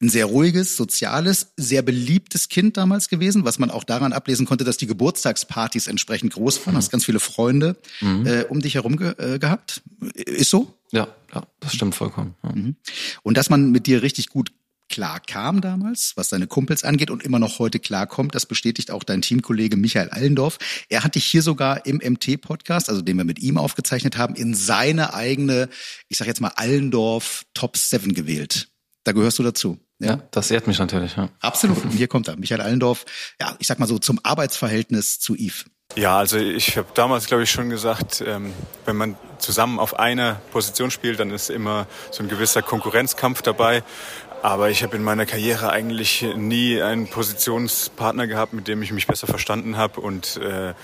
ein 0.00 0.08
sehr 0.08 0.26
ruhiges, 0.26 0.76
soziales, 0.76 1.52
sehr 1.56 1.82
beliebtes 1.82 2.48
Kind 2.48 2.76
damals 2.76 3.08
gewesen, 3.08 3.44
was 3.44 3.58
man 3.58 3.70
auch 3.70 3.84
daran 3.84 4.12
ablesen 4.12 4.46
konnte, 4.46 4.64
dass 4.64 4.76
die 4.76 4.86
Geburtstagspartys 4.86 5.86
entsprechend 5.86 6.34
groß 6.34 6.66
waren. 6.66 6.74
Mhm. 6.74 6.78
Hast 6.78 6.90
ganz 6.90 7.04
viele 7.04 7.20
Freunde 7.20 7.76
mhm. 8.00 8.26
äh, 8.26 8.44
um 8.44 8.60
dich 8.60 8.74
herum 8.74 8.96
ge 8.96 9.14
äh, 9.18 9.38
gehabt. 9.38 9.82
Ist 10.14 10.50
so? 10.50 10.74
Ja, 10.92 11.08
ja, 11.34 11.42
das 11.60 11.74
stimmt 11.74 11.94
vollkommen. 11.94 12.34
Ja. 12.42 12.52
Mhm. 12.52 12.76
Und 13.22 13.36
dass 13.36 13.50
man 13.50 13.70
mit 13.70 13.86
dir 13.86 14.02
richtig 14.02 14.28
gut 14.28 14.52
klar 14.88 15.20
kam 15.20 15.60
damals, 15.60 16.12
was 16.16 16.28
seine 16.28 16.46
Kumpels 16.46 16.84
angeht 16.84 17.10
und 17.10 17.22
immer 17.22 17.38
noch 17.38 17.58
heute 17.58 17.80
klarkommt, 17.80 18.34
das 18.34 18.46
bestätigt 18.46 18.90
auch 18.90 19.02
dein 19.02 19.22
Teamkollege 19.22 19.76
Michael 19.76 20.10
Allendorf. 20.10 20.58
Er 20.88 21.04
hat 21.04 21.14
dich 21.14 21.24
hier 21.24 21.42
sogar 21.42 21.86
im 21.86 21.96
MT-Podcast, 21.96 22.88
also 22.88 23.02
den 23.02 23.16
wir 23.16 23.24
mit 23.24 23.38
ihm 23.38 23.56
aufgezeichnet 23.56 24.18
haben, 24.18 24.34
in 24.34 24.54
seine 24.54 25.14
eigene, 25.14 25.68
ich 26.08 26.18
sag 26.18 26.26
jetzt 26.26 26.40
mal 26.40 26.52
Allendorf 26.56 27.44
Top 27.54 27.76
7 27.76 28.14
gewählt. 28.14 28.68
Da 29.04 29.12
gehörst 29.12 29.38
du 29.38 29.42
dazu. 29.42 29.78
Ja, 30.00 30.08
ja 30.08 30.22
das 30.30 30.50
ehrt 30.50 30.66
mich 30.66 30.78
natürlich. 30.78 31.16
Ja. 31.16 31.28
Absolut. 31.40 31.84
Und 31.84 31.90
hier 31.92 32.08
kommt 32.08 32.28
er, 32.28 32.36
Michael 32.36 32.60
Allendorf, 32.60 33.04
ja, 33.40 33.54
ich 33.58 33.66
sag 33.66 33.78
mal 33.78 33.86
so 33.86 33.98
zum 33.98 34.18
Arbeitsverhältnis 34.22 35.20
zu 35.20 35.34
Yves. 35.34 35.66
Ja, 35.96 36.18
also 36.18 36.38
ich 36.38 36.76
habe 36.76 36.88
damals, 36.94 37.26
glaube 37.26 37.44
ich, 37.44 37.50
schon 37.50 37.70
gesagt, 37.70 38.24
ähm, 38.26 38.52
wenn 38.84 38.96
man 38.96 39.16
zusammen 39.38 39.78
auf 39.78 39.98
einer 39.98 40.40
Position 40.50 40.90
spielt, 40.90 41.20
dann 41.20 41.30
ist 41.30 41.50
immer 41.50 41.86
so 42.10 42.22
ein 42.22 42.28
gewisser 42.28 42.62
Konkurrenzkampf 42.62 43.42
dabei. 43.42 43.84
Aber 44.42 44.70
ich 44.70 44.82
habe 44.82 44.96
in 44.96 45.04
meiner 45.04 45.24
Karriere 45.24 45.70
eigentlich 45.70 46.26
nie 46.36 46.82
einen 46.82 47.08
Positionspartner 47.08 48.26
gehabt, 48.26 48.52
mit 48.52 48.66
dem 48.66 48.82
ich 48.82 48.92
mich 48.92 49.06
besser 49.06 49.26
verstanden 49.26 49.76
habe. 49.76 50.00
Und 50.00 50.36
äh, 50.38 50.74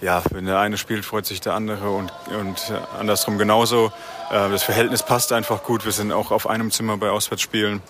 ja, 0.00 0.22
wenn 0.30 0.46
der 0.46 0.58
eine 0.58 0.78
spielt, 0.78 1.04
freut 1.04 1.26
sich 1.26 1.40
der 1.40 1.54
andere 1.54 1.90
und, 1.90 2.12
und 2.38 2.72
andersrum 2.98 3.38
genauso. 3.38 3.92
Äh, 4.30 4.50
das 4.50 4.62
Verhältnis 4.62 5.02
passt 5.02 5.32
einfach 5.32 5.62
gut. 5.62 5.84
Wir 5.84 5.92
sind 5.92 6.12
auch 6.12 6.30
auf 6.30 6.48
einem 6.48 6.70
Zimmer 6.70 6.96
bei 6.96 7.10
Auswärtsspielen. 7.10 7.80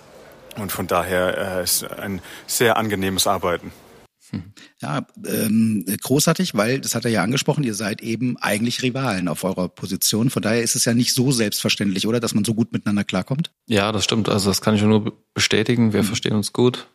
Und 0.57 0.73
von 0.73 0.87
daher 0.87 1.59
äh, 1.59 1.63
ist 1.63 1.85
ein 1.85 2.21
sehr 2.47 2.77
angenehmes 2.77 3.27
Arbeiten. 3.27 3.73
Ja, 4.81 5.07
ähm, 5.25 5.85
großartig, 6.03 6.55
weil, 6.55 6.81
das 6.81 6.95
hat 6.95 7.05
er 7.05 7.11
ja 7.11 7.23
angesprochen, 7.23 7.63
ihr 7.63 7.75
seid 7.75 8.03
eben 8.03 8.37
eigentlich 8.39 8.83
Rivalen 8.83 9.29
auf 9.29 9.45
eurer 9.45 9.69
Position. 9.69 10.31
Von 10.31 10.43
daher 10.43 10.63
ist 10.63 10.75
es 10.75 10.85
ja 10.85 10.95
nicht 10.95 11.15
so 11.15 11.31
selbstverständlich, 11.31 12.07
oder, 12.07 12.19
dass 12.19 12.35
man 12.35 12.45
so 12.45 12.55
gut 12.55 12.73
miteinander 12.73 13.05
klarkommt? 13.05 13.53
Ja, 13.67 13.93
das 13.93 14.05
stimmt. 14.05 14.29
Also 14.29 14.51
das 14.51 14.61
kann 14.61 14.75
ich 14.75 14.83
nur 14.83 15.13
bestätigen. 15.33 15.93
Wir 15.93 16.03
mhm. 16.03 16.07
verstehen 16.07 16.35
uns 16.35 16.53
gut. 16.53 16.89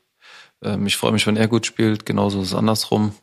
Ähm, 0.62 0.86
ich 0.86 0.98
freue 0.98 1.13
mich, 1.13 1.25
wenn 1.25 1.38
er 1.38 1.48
gut 1.48 1.65
spielt. 1.65 2.06
Genauso 2.06 2.41
ist 2.41 2.50
es 2.50 2.56
andersrum. 2.56 3.13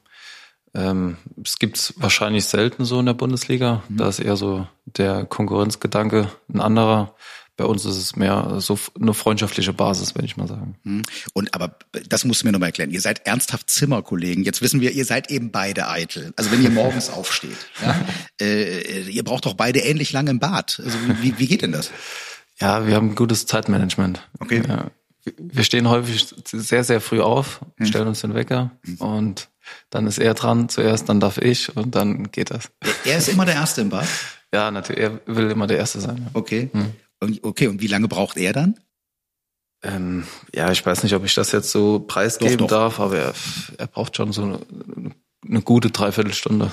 Ähm, 0.74 1.16
es 1.42 1.58
gibt 1.58 1.94
wahrscheinlich 1.96 2.44
selten 2.44 2.84
so 2.84 3.00
in 3.00 3.06
der 3.06 3.14
Bundesliga. 3.14 3.82
Mhm. 3.88 3.96
Da 3.96 4.08
ist 4.08 4.20
eher 4.20 4.36
so 4.36 4.66
der 4.84 5.24
Konkurrenzgedanke 5.24 6.30
ein 6.52 6.60
anderer. 6.60 7.14
Bei 7.56 7.64
uns 7.64 7.84
ist 7.84 7.96
es 7.96 8.14
mehr 8.14 8.60
so 8.60 8.78
eine 9.00 9.14
freundschaftliche 9.14 9.72
Basis, 9.72 10.14
würde 10.14 10.26
ich 10.26 10.36
mal 10.36 10.46
sagen. 10.46 10.76
Mhm. 10.84 11.02
Und 11.32 11.54
aber 11.54 11.76
das 12.08 12.24
musst 12.24 12.42
du 12.42 12.46
mir 12.46 12.52
nochmal 12.52 12.68
erklären. 12.68 12.90
Ihr 12.90 13.00
seid 13.00 13.26
ernsthaft 13.26 13.68
Zimmerkollegen. 13.68 14.44
Jetzt 14.44 14.62
wissen 14.62 14.80
wir, 14.80 14.92
ihr 14.92 15.04
seid 15.04 15.30
eben 15.30 15.50
beide 15.50 15.88
eitel. 15.88 16.32
Also 16.36 16.52
wenn 16.52 16.62
ihr 16.62 16.70
morgens 16.70 17.10
aufsteht, 17.12 17.58
ja, 17.82 18.00
äh, 18.40 19.02
ihr 19.08 19.24
braucht 19.24 19.46
doch 19.46 19.54
beide 19.54 19.80
ähnlich 19.80 20.12
lange 20.12 20.30
im 20.30 20.38
Bad. 20.38 20.80
Also 20.84 20.96
wie, 21.20 21.38
wie 21.38 21.46
geht 21.48 21.62
denn 21.62 21.72
das? 21.72 21.90
Ja, 22.60 22.86
wir 22.86 22.94
haben 22.94 23.14
gutes 23.14 23.46
Zeitmanagement. 23.46 24.28
Okay. 24.38 24.62
Ja. 24.66 24.90
Wir 25.36 25.64
stehen 25.64 25.88
häufig 25.88 26.26
sehr, 26.44 26.84
sehr 26.84 27.00
früh 27.00 27.20
auf, 27.20 27.60
hm. 27.76 27.86
stellen 27.86 28.08
uns 28.08 28.20
den 28.20 28.34
Wecker 28.34 28.70
hm. 28.84 28.96
und 28.96 29.48
dann 29.90 30.06
ist 30.06 30.18
er 30.18 30.34
dran 30.34 30.68
zuerst, 30.68 31.08
dann 31.08 31.20
darf 31.20 31.38
ich 31.38 31.74
und 31.76 31.94
dann 31.94 32.30
geht 32.30 32.50
das. 32.50 32.70
Er 33.04 33.18
ist 33.18 33.28
immer 33.28 33.44
der 33.44 33.54
Erste 33.54 33.80
im 33.82 33.90
Bad? 33.90 34.06
Ja, 34.50 34.70
natürlich. 34.70 35.02
Er 35.02 35.20
will 35.26 35.50
immer 35.50 35.66
der 35.66 35.76
Erste 35.76 36.00
sein. 36.00 36.22
Ja. 36.24 36.30
Okay. 36.32 36.70
Hm. 36.72 37.38
Okay, 37.42 37.66
und 37.66 37.82
wie 37.82 37.86
lange 37.86 38.08
braucht 38.08 38.38
er 38.38 38.54
dann? 38.54 38.80
Ähm, 39.82 40.24
ja, 40.54 40.72
ich 40.72 40.84
weiß 40.84 41.02
nicht, 41.02 41.14
ob 41.14 41.24
ich 41.24 41.34
das 41.34 41.52
jetzt 41.52 41.70
so 41.70 42.00
preisgeben 42.00 42.58
doch, 42.58 42.66
doch. 42.66 42.76
darf, 42.76 43.00
aber 43.00 43.18
er, 43.18 43.34
er 43.76 43.86
braucht 43.86 44.16
schon 44.16 44.32
so 44.32 44.42
eine, 44.42 44.60
eine 45.46 45.62
gute 45.62 45.90
Dreiviertelstunde. 45.90 46.72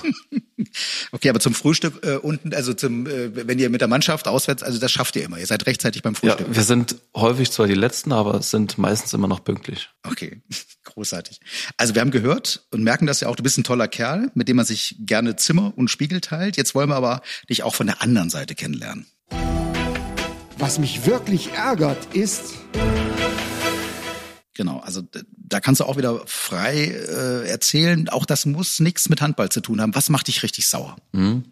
okay, 1.12 1.28
aber 1.28 1.38
zum 1.38 1.54
Frühstück 1.54 2.04
äh, 2.04 2.16
unten, 2.16 2.52
also 2.52 2.74
zum, 2.74 3.06
äh, 3.06 3.46
wenn 3.46 3.58
ihr 3.60 3.70
mit 3.70 3.80
der 3.80 3.88
Mannschaft 3.88 4.26
auswärts, 4.26 4.64
also 4.64 4.80
das 4.80 4.90
schafft 4.90 5.14
ihr 5.14 5.24
immer. 5.24 5.38
Ihr 5.38 5.46
seid 5.46 5.66
rechtzeitig 5.66 6.02
beim 6.02 6.16
Frühstück. 6.16 6.48
Ja, 6.48 6.54
wir 6.54 6.62
sind 6.64 6.96
häufig 7.14 7.52
zwar 7.52 7.68
die 7.68 7.74
Letzten, 7.74 8.12
aber 8.12 8.42
sind 8.42 8.76
meistens 8.76 9.12
immer 9.14 9.28
noch 9.28 9.44
pünktlich. 9.44 9.90
Okay, 10.02 10.42
großartig. 10.96 11.40
Also 11.76 11.94
wir 11.94 12.00
haben 12.00 12.10
gehört 12.10 12.66
und 12.70 12.82
merken 12.82 13.06
das 13.06 13.20
ja 13.20 13.28
auch, 13.28 13.36
du 13.36 13.42
bist 13.42 13.58
ein 13.58 13.64
toller 13.64 13.86
Kerl, 13.86 14.30
mit 14.34 14.48
dem 14.48 14.56
man 14.56 14.64
sich 14.64 14.96
gerne 15.00 15.36
Zimmer 15.36 15.74
und 15.76 15.90
Spiegel 15.90 16.22
teilt. 16.22 16.56
Jetzt 16.56 16.74
wollen 16.74 16.88
wir 16.88 16.96
aber 16.96 17.20
dich 17.50 17.62
auch 17.62 17.74
von 17.74 17.86
der 17.86 18.00
anderen 18.00 18.30
Seite 18.30 18.54
kennenlernen. 18.54 19.06
Was 20.56 20.78
mich 20.78 21.04
wirklich 21.04 21.52
ärgert, 21.52 22.14
ist. 22.14 22.54
Genau, 24.54 24.78
also 24.78 25.02
da 25.36 25.60
kannst 25.60 25.82
du 25.82 25.84
auch 25.84 25.98
wieder 25.98 26.22
frei 26.24 26.86
äh, 26.86 27.46
erzählen. 27.46 28.08
Auch 28.08 28.24
das 28.24 28.46
muss 28.46 28.80
nichts 28.80 29.10
mit 29.10 29.20
Handball 29.20 29.50
zu 29.50 29.60
tun 29.60 29.82
haben. 29.82 29.94
Was 29.94 30.08
macht 30.08 30.28
dich 30.28 30.42
richtig 30.42 30.66
sauer? 30.66 30.96
Mhm. 31.12 31.44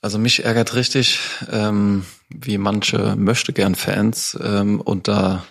Also 0.00 0.18
mich 0.18 0.44
ärgert 0.44 0.74
richtig, 0.74 1.18
ähm, 1.50 2.06
wie 2.30 2.56
manche 2.56 3.16
möchte 3.16 3.52
gern 3.52 3.74
Fans 3.74 4.38
ähm, 4.42 4.80
unter 4.80 5.44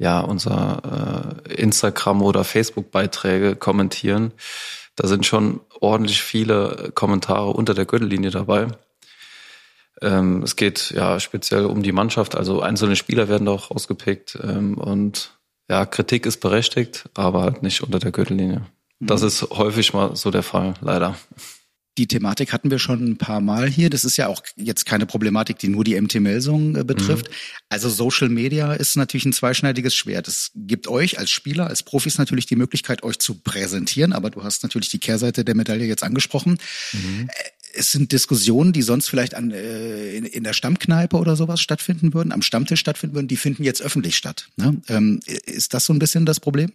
ja 0.00 0.20
unser 0.20 1.36
äh, 1.46 1.54
Instagram 1.54 2.22
oder 2.22 2.42
Facebook 2.42 2.90
Beiträge 2.90 3.54
kommentieren. 3.54 4.32
Da 4.96 5.06
sind 5.06 5.26
schon 5.26 5.60
ordentlich 5.78 6.22
viele 6.22 6.90
Kommentare 6.94 7.50
unter 7.50 7.74
der 7.74 7.84
Gürtellinie 7.84 8.30
dabei. 8.30 8.68
Ähm, 10.00 10.42
es 10.42 10.56
geht 10.56 10.90
ja 10.90 11.20
speziell 11.20 11.66
um 11.66 11.82
die 11.82 11.92
Mannschaft, 11.92 12.34
also 12.34 12.62
einzelne 12.62 12.96
Spieler 12.96 13.28
werden 13.28 13.44
doch 13.44 13.70
ausgepickt 13.70 14.38
ähm, 14.42 14.78
und 14.78 15.38
ja, 15.68 15.84
Kritik 15.84 16.24
ist 16.24 16.40
berechtigt, 16.40 17.08
aber 17.14 17.42
halt 17.42 17.62
nicht 17.62 17.82
unter 17.82 17.98
der 17.98 18.10
Gürtellinie. 18.10 18.62
Das 19.00 19.20
mhm. 19.20 19.26
ist 19.28 19.42
häufig 19.50 19.92
mal 19.92 20.16
so 20.16 20.30
der 20.30 20.42
Fall, 20.42 20.74
leider. 20.80 21.14
Die 21.98 22.06
Thematik 22.06 22.52
hatten 22.52 22.70
wir 22.70 22.78
schon 22.78 23.04
ein 23.04 23.16
paar 23.16 23.40
Mal 23.40 23.68
hier. 23.68 23.90
Das 23.90 24.04
ist 24.04 24.16
ja 24.16 24.28
auch 24.28 24.42
jetzt 24.56 24.86
keine 24.86 25.06
Problematik, 25.06 25.58
die 25.58 25.68
nur 25.68 25.84
die 25.84 26.00
MT-Melsung 26.00 26.76
äh, 26.76 26.84
betrifft. 26.84 27.28
Mhm. 27.28 27.34
Also 27.68 27.88
Social 27.88 28.28
Media 28.28 28.72
ist 28.72 28.96
natürlich 28.96 29.26
ein 29.26 29.32
zweischneidiges 29.32 29.94
Schwert. 29.94 30.28
Es 30.28 30.52
gibt 30.54 30.88
euch 30.88 31.18
als 31.18 31.30
Spieler, 31.30 31.66
als 31.66 31.82
Profis 31.82 32.18
natürlich 32.18 32.46
die 32.46 32.56
Möglichkeit, 32.56 33.02
euch 33.02 33.18
zu 33.18 33.40
präsentieren, 33.40 34.12
aber 34.12 34.30
du 34.30 34.44
hast 34.44 34.62
natürlich 34.62 34.90
die 34.90 34.98
Kehrseite 34.98 35.44
der 35.44 35.54
Medaille 35.54 35.84
jetzt 35.84 36.04
angesprochen. 36.04 36.58
Mhm. 36.92 37.28
Äh, 37.28 37.50
es 37.72 37.92
sind 37.92 38.12
Diskussionen, 38.12 38.72
die 38.72 38.82
sonst 38.82 39.08
vielleicht 39.08 39.34
an, 39.34 39.50
äh, 39.50 40.12
in, 40.14 40.24
in 40.24 40.44
der 40.44 40.52
Stammkneipe 40.52 41.16
oder 41.16 41.36
sowas 41.36 41.60
stattfinden 41.60 42.14
würden, 42.14 42.32
am 42.32 42.42
Stammtisch 42.42 42.80
stattfinden 42.80 43.14
würden, 43.14 43.28
die 43.28 43.36
finden 43.36 43.62
jetzt 43.62 43.82
öffentlich 43.82 44.16
statt. 44.16 44.48
Ne? 44.56 44.80
Ähm, 44.88 45.20
ist 45.26 45.74
das 45.74 45.86
so 45.86 45.92
ein 45.92 45.98
bisschen 45.98 46.26
das 46.26 46.40
Problem? 46.40 46.72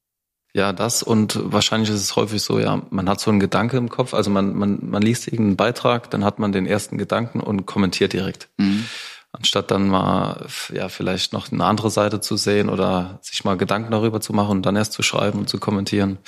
Ja, 0.56 0.72
das 0.72 1.04
und 1.04 1.38
wahrscheinlich 1.52 1.90
ist 1.90 2.00
es 2.00 2.16
häufig 2.16 2.42
so, 2.42 2.60
ja, 2.60 2.82
man 2.90 3.10
hat 3.10 3.20
so 3.20 3.30
einen 3.30 3.42
Gedanke 3.42 3.76
im 3.76 3.90
Kopf, 3.90 4.14
also 4.14 4.30
man, 4.30 4.56
man, 4.56 4.80
man 4.90 5.02
liest 5.02 5.28
irgendeinen 5.28 5.58
Beitrag, 5.58 6.10
dann 6.12 6.24
hat 6.24 6.40
man 6.40 6.54
den 6.54 6.66
ersten 6.66 6.98
Gedanken 6.98 7.42
und 7.42 7.66
kommentiert 7.66 8.14
direkt. 8.14 8.48
Mhm. 8.56 8.86
Anstatt 9.34 9.70
dann 9.70 9.90
mal, 9.90 10.48
ja, 10.72 10.88
vielleicht 10.88 11.34
noch 11.34 11.52
eine 11.52 11.66
andere 11.66 11.90
Seite 11.90 12.22
zu 12.22 12.38
sehen 12.38 12.70
oder 12.70 13.20
sich 13.22 13.44
mal 13.44 13.58
Gedanken 13.58 13.92
darüber 13.92 14.22
zu 14.22 14.32
machen 14.32 14.52
und 14.52 14.66
dann 14.66 14.78
erst 14.78 14.94
zu 14.94 15.04
schreiben 15.04 15.40
und 15.40 15.50
zu 15.50 15.60
kommentieren. 15.60 16.20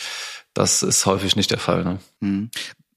Das 0.54 0.84
ist 0.84 1.06
häufig 1.06 1.38
nicht 1.38 1.52
der 1.52 1.60
Fall. 1.60 1.86
Ne? 1.86 2.00
Mhm 2.20 2.50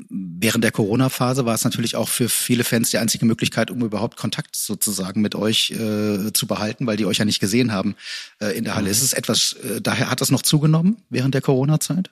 während 0.09 0.65
der 0.65 0.73
Corona-Phase 0.73 1.45
war 1.45 1.55
es 1.55 1.65
natürlich 1.65 1.97
auch 1.97 2.09
für 2.09 2.29
viele 2.29 2.65
Fans 2.65 2.91
die 2.91 2.99
einzige 2.99 3.27
Möglichkeit, 3.27 3.71
um 3.71 3.81
überhaupt 3.83 4.17
Kontakt 4.17 4.57
sozusagen 4.57 5.21
mit 5.21 5.35
euch 5.35 5.71
äh, 5.71 6.33
zu 6.33 6.47
behalten, 6.47 6.87
weil 6.87 6.97
die 6.97 7.07
euch 7.07 7.19
ja 7.19 7.25
nicht 7.25 7.41
gesehen 7.41 7.73
haben 7.73 7.95
äh, 8.41 8.57
in 8.57 8.65
der 8.65 8.75
Halle. 8.75 8.87
Mhm. 8.87 8.93
Ist 8.93 9.03
es 9.03 9.13
etwas, 9.13 9.55
äh, 9.55 9.81
daher 9.81 10.11
hat 10.11 10.21
das 10.21 10.31
noch 10.31 10.43
zugenommen 10.43 11.03
während 11.11 11.35
der 11.35 11.43
Corona-Zeit? 11.43 12.11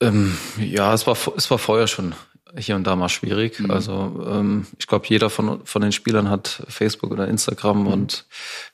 Ähm, 0.00 0.36
ja, 0.58 0.92
es 0.92 1.06
war, 1.06 1.16
es 1.36 1.50
war 1.50 1.58
vorher 1.58 1.86
schon 1.86 2.14
hier 2.56 2.76
und 2.76 2.86
da 2.86 2.96
mal 2.96 3.08
schwierig. 3.08 3.60
Mhm. 3.60 3.70
Also 3.70 4.24
ähm, 4.28 4.66
ich 4.78 4.86
glaube, 4.86 5.06
jeder 5.08 5.30
von, 5.30 5.64
von 5.64 5.82
den 5.82 5.92
Spielern 5.92 6.30
hat 6.30 6.62
Facebook 6.68 7.10
oder 7.10 7.28
Instagram 7.28 7.80
mhm. 7.80 7.86
und 7.86 8.26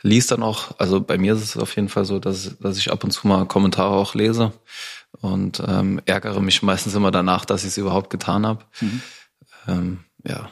liest 0.03 0.31
dann 0.31 0.43
auch, 0.43 0.79
also 0.79 1.01
bei 1.01 1.19
mir 1.19 1.35
ist 1.35 1.43
es 1.43 1.57
auf 1.57 1.77
jeden 1.77 1.89
Fall 1.89 2.05
so, 2.05 2.19
dass, 2.19 2.59
dass 2.59 2.79
ich 2.79 2.93
ab 2.93 3.05
und 3.05 3.11
zu 3.11 3.27
mal 3.27 3.47
Kommentare 3.47 3.95
auch 3.95 4.15
lese 4.15 4.53
und 5.13 5.63
ähm, 5.67 6.01
ärgere 6.07 6.41
mich 6.41 6.63
meistens 6.63 6.95
immer 6.95 7.11
danach, 7.11 7.45
dass 7.45 7.63
ich 7.63 7.71
es 7.71 7.79
überhaupt 7.79 8.11
getan 8.11 8.47
habe. 8.47 8.65
Mhm. 8.81 9.03
Ähm, 9.69 9.99
ja. 10.25 10.51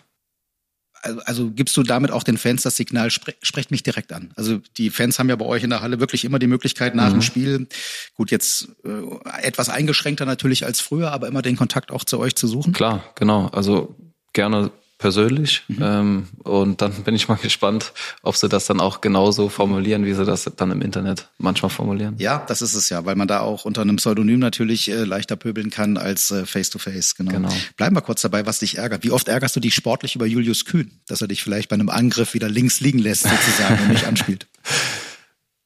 Also, 1.00 1.20
also 1.24 1.50
gibst 1.50 1.76
du 1.76 1.82
damit 1.84 2.10
auch 2.10 2.24
den 2.24 2.38
Fans 2.38 2.62
das 2.62 2.76
Signal, 2.76 3.10
spre 3.10 3.34
sprecht 3.40 3.70
mich 3.70 3.82
direkt 3.82 4.12
an. 4.12 4.32
Also 4.34 4.58
die 4.76 4.90
Fans 4.90 5.18
haben 5.18 5.28
ja 5.28 5.36
bei 5.36 5.44
euch 5.44 5.62
in 5.62 5.70
der 5.70 5.80
Halle 5.80 6.00
wirklich 6.00 6.24
immer 6.24 6.38
die 6.38 6.48
Möglichkeit 6.48 6.94
nach 6.94 7.08
mhm. 7.08 7.12
dem 7.12 7.22
Spiel, 7.22 7.68
gut 8.14 8.30
jetzt 8.30 8.68
äh, 8.84 9.40
etwas 9.42 9.68
eingeschränkter 9.68 10.26
natürlich 10.26 10.66
als 10.66 10.80
früher, 10.80 11.12
aber 11.12 11.28
immer 11.28 11.42
den 11.42 11.56
Kontakt 11.56 11.92
auch 11.92 12.04
zu 12.04 12.18
euch 12.18 12.34
zu 12.34 12.48
suchen. 12.48 12.72
Klar, 12.72 13.04
genau. 13.14 13.46
Also 13.48 13.94
gerne 14.32 14.72
persönlich. 14.98 15.62
Mhm. 15.68 15.78
Ähm, 15.80 16.28
und 16.42 16.82
dann 16.82 16.92
bin 17.04 17.14
ich 17.14 17.28
mal 17.28 17.36
gespannt, 17.42 17.92
ob 18.22 18.36
sie 18.36 18.48
das 18.48 18.66
dann 18.66 18.80
auch 18.80 19.00
genauso 19.00 19.48
formulieren, 19.48 20.04
wie 20.04 20.14
sie 20.14 20.24
das 20.24 20.50
dann 20.56 20.70
im 20.70 20.82
Internet 20.82 21.28
manchmal 21.38 21.70
formulieren. 21.70 22.16
Ja, 22.18 22.44
das 22.46 22.62
ist 22.62 22.74
es 22.74 22.88
ja, 22.88 23.04
weil 23.04 23.14
man 23.14 23.28
da 23.28 23.40
auch 23.40 23.64
unter 23.64 23.82
einem 23.82 23.96
Pseudonym 23.96 24.40
natürlich 24.40 24.90
äh, 24.90 25.04
leichter 25.04 25.36
pöbeln 25.36 25.70
kann 25.70 25.96
als 25.96 26.30
äh, 26.30 26.44
face-to-face. 26.44 27.14
Genau. 27.14 27.32
genau. 27.32 27.52
Bleiben 27.76 27.96
wir 27.96 28.02
kurz 28.02 28.22
dabei, 28.22 28.44
was 28.44 28.58
dich 28.58 28.78
ärgert. 28.78 29.04
Wie 29.04 29.12
oft 29.12 29.28
ärgerst 29.28 29.56
du 29.56 29.60
dich 29.60 29.74
sportlich 29.74 30.14
über 30.14 30.26
Julius 30.26 30.64
Kühn, 30.64 30.90
dass 31.06 31.22
er 31.22 31.28
dich 31.28 31.42
vielleicht 31.42 31.68
bei 31.68 31.74
einem 31.74 31.88
Angriff 31.88 32.34
wieder 32.34 32.48
links 32.48 32.80
liegen 32.80 32.98
lässt 32.98 33.22
sozusagen 33.22 33.82
und 33.84 33.88
nicht 33.88 34.06
anspielt? 34.06 34.46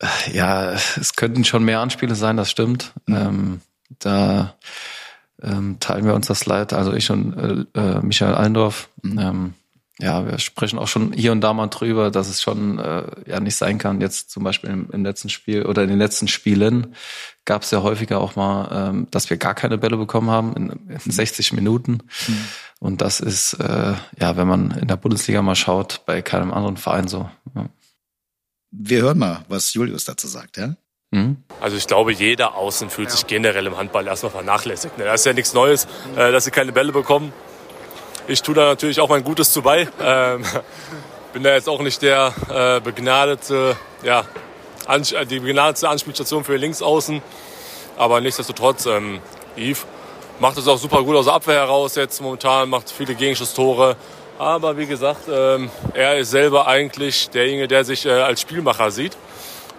Ja, 0.32 0.72
es 0.72 1.14
könnten 1.16 1.44
schon 1.44 1.64
mehr 1.64 1.80
Anspiele 1.80 2.14
sein, 2.14 2.36
das 2.36 2.50
stimmt. 2.50 2.92
Mhm. 3.06 3.16
Ähm, 3.16 3.60
da 3.98 4.56
ähm, 5.42 5.78
teilen 5.80 6.04
wir 6.04 6.14
uns 6.14 6.26
das 6.26 6.46
Leid, 6.46 6.72
also 6.72 6.92
ich 6.92 7.11
und 7.11 7.68
äh, 7.75 7.80
äh, 7.80 8.00
Michael 8.02 8.34
Allendorf. 8.34 8.88
Mhm. 9.02 9.18
Ähm, 9.18 9.54
ja, 9.99 10.26
wir 10.26 10.38
sprechen 10.38 10.78
auch 10.78 10.88
schon 10.88 11.12
hier 11.12 11.32
und 11.32 11.42
da 11.42 11.52
mal 11.52 11.68
drüber, 11.68 12.11
dass 12.11 12.28
es 12.28 12.42
schon 12.42 12.78
äh, 12.78 13.04
ja 13.26 13.40
nicht 13.40 13.56
sein 13.56 13.78
kann. 13.78 14.00
Jetzt 14.00 14.30
zum 14.30 14.42
Beispiel 14.42 14.70
im, 14.70 14.90
im 14.90 15.04
letzten 15.04 15.28
Spiel 15.28 15.64
oder 15.64 15.82
in 15.82 15.90
den 15.90 15.99
letzten 15.99 16.28
Spielen 16.28 16.94
gab 17.44 17.62
es 17.62 17.70
ja 17.70 17.82
häufiger 17.82 18.20
auch 18.20 18.34
mal, 18.34 18.88
ähm, 18.90 19.06
dass 19.11 19.30
wir 19.30 19.37
gar 19.37 19.54
keine 19.54 19.78
Bälle 19.78 19.96
bekommen 19.96 20.30
haben 20.30 20.56
in, 20.56 20.70
in 20.88 21.11
60 21.11 21.52
Minuten. 21.52 21.99
Mhm. 22.26 22.44
Und 22.80 23.00
das 23.00 23.20
ist 23.20 23.54
äh, 23.54 23.94
ja, 24.18 24.37
wenn 24.37 24.49
man 24.49 24.72
in 24.72 24.88
der 24.88 24.96
Bundesliga 24.96 25.42
mal 25.42 25.54
schaut, 25.54 26.02
bei 26.06 26.22
keinem 26.22 26.52
anderen 26.52 26.78
Verein 26.78 27.06
so. 27.06 27.30
Ja. 27.54 27.66
Wir 28.70 29.02
hören 29.02 29.18
mal, 29.18 29.44
was 29.49 29.75
Julius 29.75 30.04
dazu 30.06 30.26
sagt, 30.26 30.56
ja? 30.56 30.75
Mhm. 31.12 31.37
Also 31.61 31.76
ich 31.76 31.87
glaube, 31.87 32.12
jeder 32.12 32.57
Außen 32.57 32.90
fühlt 32.90 33.11
sich 33.11 33.26
generell 33.26 33.66
im 33.66 33.76
Handball 33.76 34.07
erstmal 34.07 34.33
vernachlässigt. 34.33 34.95
Das 34.99 35.21
ist 35.21 35.26
ja 35.26 35.33
nichts 35.33 35.52
Neues, 35.52 35.87
äh, 36.16 36.33
dass 36.33 36.45
sie 36.45 36.50
keine 36.50 36.73
Bälle 36.73 36.90
bekommen. 36.90 37.33
Ich 38.26 38.42
tue 38.42 38.54
da 38.54 38.64
natürlich 38.64 38.99
auch 39.00 39.09
mein 39.09 39.23
Gutes 39.23 39.52
zu 39.52 39.62
bei. 39.62 39.88
Ähm, 40.02 40.42
bin 41.33 41.42
da 41.42 41.52
jetzt 41.54 41.69
auch 41.69 41.83
nicht 41.83 42.02
der 42.02 42.33
äh, 42.49 42.81
begnadete, 42.81 43.76
ja, 44.02 44.25
die 45.31 45.38
begnadete 45.38 45.88
Anspielstation 45.88 46.45
für 46.45 46.57
Linksaußen. 46.57 47.23
Aber 47.99 48.21
nichtsdestotrotz, 48.21 48.87
ähm, 48.87 49.21
Yves 49.57 49.87
macht 50.40 50.57
es 50.57 50.66
auch 50.66 50.78
super 50.78 51.02
gut 51.02 51.14
aus 51.16 51.26
der 51.26 51.35
Abwehr 51.35 51.61
heraus 51.61 51.95
jetzt 51.95 52.21
momentan, 52.21 52.71
macht 52.71 52.90
viele 52.90 53.14
Gegenschusstore. 53.14 53.97
Aber 54.38 54.78
wie 54.78 54.87
gesagt, 54.87 55.28
ähm, 55.31 55.71
er 55.95 56.19
ist 56.19 56.31
selber 56.31 56.66
eigentlich 56.66 57.28
derjenige, 57.31 57.69
der 57.69 57.85
sich 57.85 58.07
äh, 58.07 58.11
als 58.11 58.40
Spielmacher 58.40 58.90
sieht. 58.90 59.16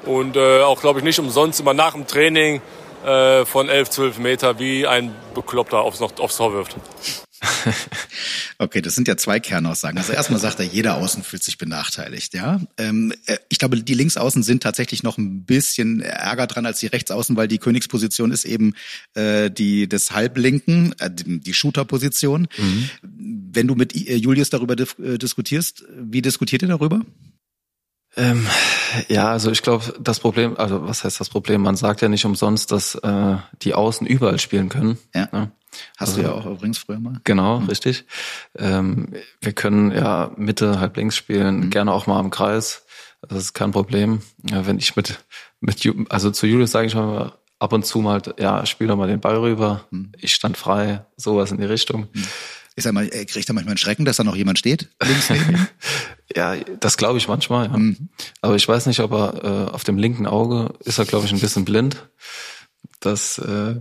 Und 0.05 0.35
äh, 0.35 0.61
auch, 0.61 0.81
glaube 0.81 0.99
ich, 0.99 1.05
nicht 1.05 1.19
umsonst 1.19 1.59
immer 1.59 1.73
nach 1.73 1.93
dem 1.93 2.07
Training 2.07 2.61
äh, 3.05 3.45
von 3.45 3.69
11, 3.69 3.89
12 3.89 4.17
Meter 4.19 4.59
wie 4.59 4.87
ein 4.87 5.13
Bekloppter 5.33 5.79
aufs, 5.79 6.01
aufs 6.01 6.37
Tor 6.37 6.53
wirft. 6.53 6.75
okay, 8.57 8.81
das 8.81 8.95
sind 8.95 9.07
ja 9.07 9.17
zwei 9.17 9.39
Kernaussagen. 9.39 9.97
Also 9.97 10.13
erstmal 10.13 10.39
sagt 10.39 10.59
er, 10.59 10.65
jeder 10.65 10.97
Außen 10.97 11.23
fühlt 11.23 11.43
sich 11.43 11.57
benachteiligt, 11.57 12.33
ja. 12.33 12.61
Ähm, 12.77 13.13
äh, 13.25 13.37
ich 13.49 13.59
glaube, 13.59 13.81
die 13.81 13.93
Linksaußen 13.93 14.43
sind 14.43 14.63
tatsächlich 14.63 15.03
noch 15.03 15.17
ein 15.17 15.43
bisschen 15.43 16.01
ärger 16.01 16.47
dran 16.47 16.65
als 16.65 16.79
die 16.79 16.87
Rechtsaußen, 16.87 17.35
weil 17.35 17.47
die 17.47 17.57
Königsposition 17.57 18.31
ist 18.31 18.45
eben 18.45 18.73
äh, 19.15 19.49
die 19.49 19.87
des 19.87 20.11
Halblinken, 20.11 20.95
äh, 20.99 21.09
die 21.11 21.53
Shooterposition. 21.53 22.47
Mhm. 22.57 22.89
Wenn 23.01 23.67
du 23.67 23.75
mit 23.75 23.95
äh, 23.95 24.15
Julius 24.15 24.49
darüber 24.49 24.75
äh, 24.79 25.17
diskutierst, 25.17 25.83
wie 25.97 26.21
diskutiert 26.21 26.61
ihr 26.61 26.69
darüber? 26.69 27.01
Ähm, 28.15 28.47
ja, 29.07 29.29
also 29.29 29.51
ich 29.51 29.61
glaube, 29.61 29.93
das 29.99 30.19
Problem, 30.19 30.55
also 30.57 30.87
was 30.87 31.03
heißt 31.03 31.19
das 31.19 31.29
Problem? 31.29 31.61
Man 31.61 31.75
sagt 31.75 32.01
ja 32.01 32.09
nicht 32.09 32.25
umsonst, 32.25 32.71
dass 32.71 32.95
äh, 32.95 33.37
die 33.61 33.73
Außen 33.73 34.05
überall 34.05 34.39
spielen 34.39 34.69
können. 34.69 34.97
Ja. 35.13 35.29
ja. 35.31 35.51
Hast 35.97 36.09
also, 36.09 36.21
du 36.21 36.27
ja 36.27 36.33
auch 36.33 36.45
übrigens 36.45 36.77
früher 36.77 36.99
mal. 36.99 37.19
Genau, 37.23 37.59
mhm. 37.59 37.67
richtig. 37.67 38.05
Ähm, 38.57 39.13
wir 39.41 39.53
können 39.53 39.91
ja 39.91 40.31
Mitte, 40.37 40.79
halb 40.79 40.97
links 40.97 41.15
spielen, 41.15 41.61
mhm. 41.61 41.69
gerne 41.71 41.91
auch 41.91 42.05
mal 42.05 42.19
im 42.19 42.29
Kreis. 42.29 42.85
Das 43.27 43.39
ist 43.39 43.53
kein 43.53 43.71
Problem. 43.71 44.21
Ja, 44.49 44.67
wenn 44.67 44.77
ich 44.77 44.95
mit, 44.95 45.23
mit, 45.61 45.89
also 46.09 46.29
zu 46.29 46.45
Julius 46.45 46.71
sage 46.71 46.87
ich 46.87 46.95
mal 46.95 47.33
ab 47.59 47.71
und 47.71 47.85
zu 47.85 47.99
mal, 47.99 48.21
ja, 48.37 48.65
spiel 48.65 48.87
doch 48.87 48.97
mal 48.97 49.07
den 49.07 49.21
Ball 49.21 49.37
rüber. 49.37 49.85
Mhm. 49.91 50.11
Ich 50.19 50.35
stand 50.35 50.57
frei, 50.57 51.05
sowas 51.15 51.51
in 51.51 51.57
die 51.57 51.65
Richtung. 51.65 52.07
Ist 52.75 52.85
er 52.85 52.91
mal, 52.91 53.07
kriegt 53.07 53.49
er 53.49 53.53
manchmal 53.53 53.73
einen 53.73 53.77
Schrecken, 53.77 54.05
dass 54.05 54.17
da 54.17 54.23
noch 54.23 54.35
jemand 54.35 54.57
steht? 54.57 54.89
Links 55.03 55.29
neben 55.29 55.67
ja, 56.35 56.55
das 56.79 56.97
glaube 56.97 57.19
ich 57.19 57.27
manchmal, 57.27 57.67
ja. 57.67 57.77
Mhm. 57.77 58.09
Aber 58.41 58.55
ich 58.55 58.67
weiß 58.67 58.87
nicht, 58.87 58.99
ob 58.99 59.11
er 59.11 59.43
äh, 59.43 59.71
auf 59.71 59.83
dem 59.83 59.97
linken 59.97 60.25
Auge 60.25 60.73
ist 60.83 60.97
er, 60.97 61.05
glaube 61.05 61.25
ich, 61.25 61.33
ein 61.33 61.39
bisschen 61.39 61.65
blind. 61.65 62.07
Das 62.99 63.37
äh, 63.37 63.75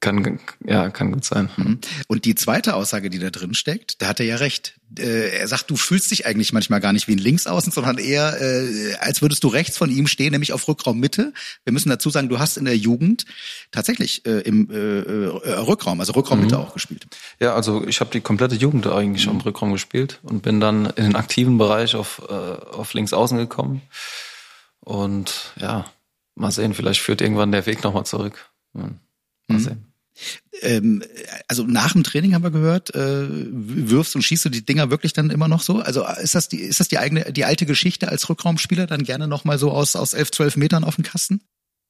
kann, 0.00 0.38
ja, 0.64 0.90
kann 0.90 1.12
gut 1.12 1.24
sein. 1.24 1.50
Mhm. 1.56 1.78
Und 2.06 2.24
die 2.24 2.34
zweite 2.34 2.74
Aussage, 2.74 3.10
die 3.10 3.18
da 3.18 3.30
drin 3.30 3.54
steckt, 3.54 4.00
da 4.00 4.08
hat 4.08 4.20
er 4.20 4.26
ja 4.26 4.36
recht. 4.36 4.74
Äh, 4.96 5.38
er 5.38 5.48
sagt, 5.48 5.70
du 5.70 5.76
fühlst 5.76 6.10
dich 6.10 6.24
eigentlich 6.24 6.52
manchmal 6.52 6.80
gar 6.80 6.92
nicht 6.92 7.08
wie 7.08 7.12
ein 7.12 7.18
Linksaußen, 7.18 7.72
sondern 7.72 7.98
eher, 7.98 8.40
äh, 8.40 8.94
als 9.00 9.22
würdest 9.22 9.42
du 9.44 9.48
rechts 9.48 9.76
von 9.76 9.90
ihm 9.90 10.06
stehen, 10.06 10.30
nämlich 10.32 10.52
auf 10.52 10.68
Rückraum 10.68 11.00
Mitte. 11.00 11.32
Wir 11.64 11.72
müssen 11.72 11.88
dazu 11.88 12.10
sagen, 12.10 12.28
du 12.28 12.38
hast 12.38 12.56
in 12.56 12.64
der 12.64 12.76
Jugend 12.76 13.24
tatsächlich 13.70 14.24
äh, 14.24 14.40
im 14.40 14.68
Rückraum, 14.70 16.00
also 16.00 16.12
Rückraum 16.12 16.40
Mitte 16.40 16.56
mhm. 16.56 16.62
auch 16.62 16.74
gespielt. 16.74 17.06
Ja, 17.40 17.54
also 17.54 17.86
ich 17.86 18.00
habe 18.00 18.10
die 18.10 18.20
komplette 18.20 18.54
Jugend 18.54 18.86
eigentlich 18.86 19.26
mhm. 19.26 19.32
im 19.32 19.40
Rückraum 19.40 19.72
gespielt 19.72 20.20
und 20.22 20.42
bin 20.42 20.60
dann 20.60 20.86
in 20.86 21.04
den 21.04 21.16
aktiven 21.16 21.58
Bereich 21.58 21.94
auf, 21.94 22.20
auf 22.20 22.94
Linksaußen 22.94 23.36
gekommen. 23.36 23.82
Und 24.80 25.52
ja, 25.60 25.90
mal 26.34 26.50
sehen, 26.50 26.74
vielleicht 26.74 27.00
führt 27.00 27.20
irgendwann 27.20 27.52
der 27.52 27.66
Weg 27.66 27.82
nochmal 27.84 28.06
zurück. 28.06 28.50
Mal 28.72 28.90
mhm. 29.48 29.58
sehen. 29.58 29.87
Ähm, 30.62 31.02
also 31.46 31.64
nach 31.64 31.92
dem 31.92 32.04
Training 32.04 32.34
haben 32.34 32.42
wir 32.42 32.50
gehört, 32.50 32.94
äh, 32.94 33.26
wirfst 33.28 34.16
und 34.16 34.22
schießt 34.22 34.44
du 34.44 34.48
die 34.48 34.64
Dinger 34.64 34.90
wirklich 34.90 35.12
dann 35.12 35.30
immer 35.30 35.48
noch 35.48 35.62
so? 35.62 35.80
Also 35.80 36.04
ist 36.04 36.34
das 36.34 36.48
die, 36.48 36.60
ist 36.60 36.80
das 36.80 36.88
die 36.88 36.98
eigene, 36.98 37.32
die 37.32 37.44
alte 37.44 37.66
Geschichte 37.66 38.08
als 38.08 38.28
Rückraumspieler 38.28 38.86
dann 38.86 39.04
gerne 39.04 39.28
noch 39.28 39.44
mal 39.44 39.58
so 39.58 39.70
aus, 39.70 39.96
aus 39.96 40.14
elf, 40.14 40.30
zwölf 40.30 40.56
Metern 40.56 40.84
auf 40.84 40.96
den 40.96 41.04
Kasten? 41.04 41.40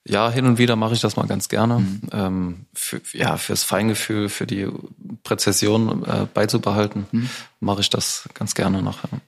Ja, 0.07 0.31
hin 0.31 0.47
und 0.47 0.59
wieder 0.59 0.77
mache 0.77 0.95
ich 0.95 1.01
das 1.01 1.17
mal 1.17 1.27
ganz 1.27 1.49
gerne. 1.49 1.81
Mhm. 1.81 2.01
Ähm, 2.13 2.67
für, 2.73 3.01
ja, 3.13 3.37
fürs 3.37 3.63
Feingefühl, 3.63 4.29
für 4.29 4.47
die 4.47 4.67
Präzision 5.23 6.05
äh, 6.05 6.27
beizubehalten, 6.33 7.07
mhm. 7.13 7.29
mache 7.61 7.83
ich 7.83 7.91
das 7.91 8.29
ganz 8.35 8.55
gerne 8.55 8.83
noch. 8.83 9.03
Ja. 9.03 9.19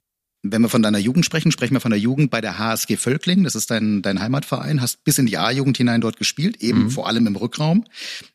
Wenn 0.43 0.61
wir 0.63 0.69
von 0.69 0.81
deiner 0.81 0.97
Jugend 0.97 1.25
sprechen, 1.25 1.51
sprechen 1.51 1.73
wir 1.75 1.81
von 1.81 1.91
der 1.91 1.99
Jugend 1.99 2.31
bei 2.31 2.41
der 2.41 2.57
HSG 2.57 2.97
Völkling. 2.97 3.43
Das 3.43 3.55
ist 3.55 3.69
dein, 3.69 4.01
dein 4.01 4.19
Heimatverein. 4.19 4.81
Hast 4.81 5.03
bis 5.03 5.19
in 5.19 5.27
die 5.27 5.37
A-Jugend 5.37 5.77
hinein 5.77 6.01
dort 6.01 6.17
gespielt, 6.17 6.61
eben 6.63 6.85
mhm. 6.85 6.89
vor 6.89 7.07
allem 7.07 7.27
im 7.27 7.35
Rückraum. 7.35 7.85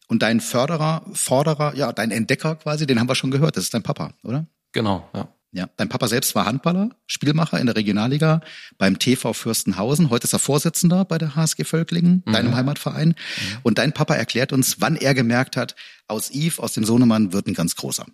Und 0.07 0.23
dein 0.23 0.41
Förderer, 0.41 1.05
Forderer, 1.13 1.75
ja, 1.75 1.93
dein 1.93 2.13
Entdecker 2.13 2.55
quasi, 2.57 2.87
den 2.87 3.01
haben 3.01 3.09
wir 3.09 3.17
schon 3.17 3.33
gehört. 3.33 3.57
Das 3.57 3.65
ist 3.65 3.75
dein 3.75 3.83
Papa, 3.83 4.13
oder? 4.23 4.47
Genau, 4.73 5.09
ja. 5.15 5.29
Ja, 5.53 5.71
dein 5.79 5.89
Papa 5.89 6.07
selbst 6.07 6.35
war 6.35 6.45
Handballer, 6.45 6.91
Spielmacher 7.07 7.59
in 7.59 7.65
der 7.65 7.77
Regionalliga 7.77 8.43
beim 8.77 8.99
TV 8.99 9.33
Fürstenhausen. 9.33 10.11
Heute 10.11 10.25
ist 10.25 10.35
er 10.35 10.39
Vorsitzender 10.39 11.07
bei 11.07 11.17
der 11.17 11.35
HSG 11.35 11.65
Völklingen, 11.65 12.23
mhm. 12.27 12.33
deinem 12.33 12.55
Heimatverein. 12.55 13.09
Mhm. 13.09 13.59
Und 13.63 13.79
dein 13.79 13.93
Papa 13.93 14.15
erklärt 14.15 14.53
uns, 14.53 14.81
wann 14.81 14.97
er 14.97 15.15
gemerkt 15.15 15.57
hat, 15.57 15.75
aus 16.09 16.31
Yves, 16.31 16.61
aus 16.61 16.75
dem 16.75 16.85
Sohnemann 16.85 17.33
wird 17.33 17.47
ein 17.47 17.55
ganz 17.55 17.75
großer. 17.75 18.05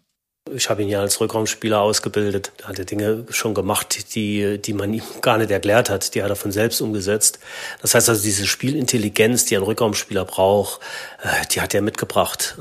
Ich 0.50 0.68
habe 0.68 0.82
ihn 0.82 0.88
ja 0.88 1.00
als 1.00 1.20
Rückraumspieler 1.20 1.80
ausgebildet. 1.80 2.50
Er 2.58 2.68
hat 2.68 2.90
Dinge 2.90 3.24
schon 3.30 3.54
gemacht, 3.54 4.14
die, 4.16 4.58
die 4.60 4.72
man 4.72 4.92
ihm 4.92 5.02
gar 5.20 5.38
nicht 5.38 5.52
erklärt 5.52 5.88
hat. 5.88 6.14
Die 6.14 6.22
hat 6.22 6.30
er 6.30 6.36
von 6.36 6.50
selbst 6.50 6.80
umgesetzt. 6.80 7.38
Das 7.80 7.94
heißt 7.94 8.08
also, 8.08 8.22
diese 8.22 8.46
Spielintelligenz, 8.46 9.44
die 9.44 9.56
ein 9.56 9.62
Rückraumspieler 9.62 10.24
braucht, 10.24 10.80
äh, 11.22 11.46
die 11.52 11.60
hat 11.60 11.74
er 11.74 11.82
mitgebracht. 11.82 12.56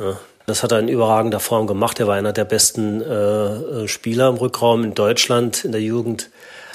Das 0.46 0.62
hat 0.62 0.72
er 0.72 0.80
in 0.80 0.90
überragender 0.90 1.40
Form 1.40 1.66
gemacht. 1.66 2.00
Er 2.00 2.08
war 2.08 2.16
einer 2.16 2.34
der 2.34 2.46
besten 2.46 3.02
äh, 3.02 3.88
Spieler 3.88 4.30
im 4.30 4.36
Rückraum 4.36 4.84
in 4.84 4.94
Deutschland 4.94 5.66
in 5.66 5.72
der 5.72 5.82
Jugend. 5.82 6.30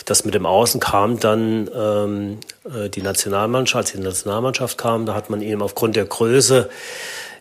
Das 0.06 0.24
mit 0.24 0.34
dem 0.34 0.46
Außen 0.46 0.80
kam 0.80 1.18
dann 1.18 1.68
ähm, 1.74 2.38
äh, 2.64 2.88
die 2.88 3.02
Nationalmannschaft, 3.02 3.86
als 3.86 3.92
die 3.92 3.98
Nationalmannschaft 3.98 4.78
kam, 4.78 5.04
da 5.04 5.14
hat 5.14 5.30
man 5.30 5.40
ihm 5.42 5.62
aufgrund 5.62 5.96
der 5.96 6.04
Größe 6.04 6.68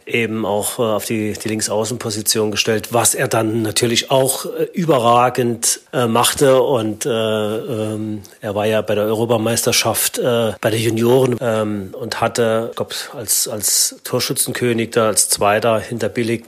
eben 0.05 0.45
auch 0.45 0.79
äh, 0.79 0.83
auf 0.83 1.05
die, 1.05 1.33
die 1.33 1.47
Linksaußenposition 1.47 2.51
gestellt, 2.51 2.89
was 2.91 3.15
er 3.15 3.27
dann 3.27 3.61
natürlich 3.61 4.11
auch 4.11 4.45
äh, 4.45 4.63
überragend 4.73 5.81
äh, 5.93 6.07
machte. 6.07 6.61
Und 6.61 7.05
äh, 7.05 7.09
ähm, 7.09 8.21
er 8.41 8.55
war 8.55 8.65
ja 8.65 8.81
bei 8.81 8.95
der 8.95 9.05
Europameisterschaft 9.05 10.17
äh, 10.19 10.53
bei 10.61 10.69
der 10.69 10.79
Junioren 10.79 11.35
ähm, 11.39 11.93
und 11.99 12.21
hatte, 12.21 12.67
ich 12.69 12.75
glaube, 12.75 12.95
als, 13.13 13.47
als 13.47 13.95
Torschützenkönig 14.03 14.91
da 14.91 15.07
als 15.07 15.29
Zweiter 15.29 15.79
hinter 15.79 16.09
Billig 16.09 16.45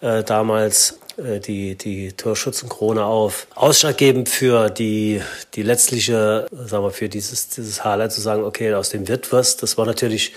äh, 0.00 0.22
damals 0.22 0.98
die, 1.16 1.76
die 1.76 2.12
Torschützenkrone 2.12 3.04
auf. 3.04 3.46
Ausschlaggebend 3.54 4.28
für 4.28 4.70
die, 4.70 5.22
die 5.54 5.62
letztliche, 5.62 6.46
sagen 6.50 6.84
wir, 6.84 6.90
für 6.90 7.08
dieses, 7.08 7.48
dieses 7.48 7.84
Highlight 7.84 8.12
zu 8.12 8.20
sagen, 8.20 8.44
okay, 8.44 8.74
aus 8.74 8.90
dem 8.90 9.08
wird 9.08 9.32
was, 9.32 9.56
das 9.56 9.78
war 9.78 9.86
natürlich 9.86 10.32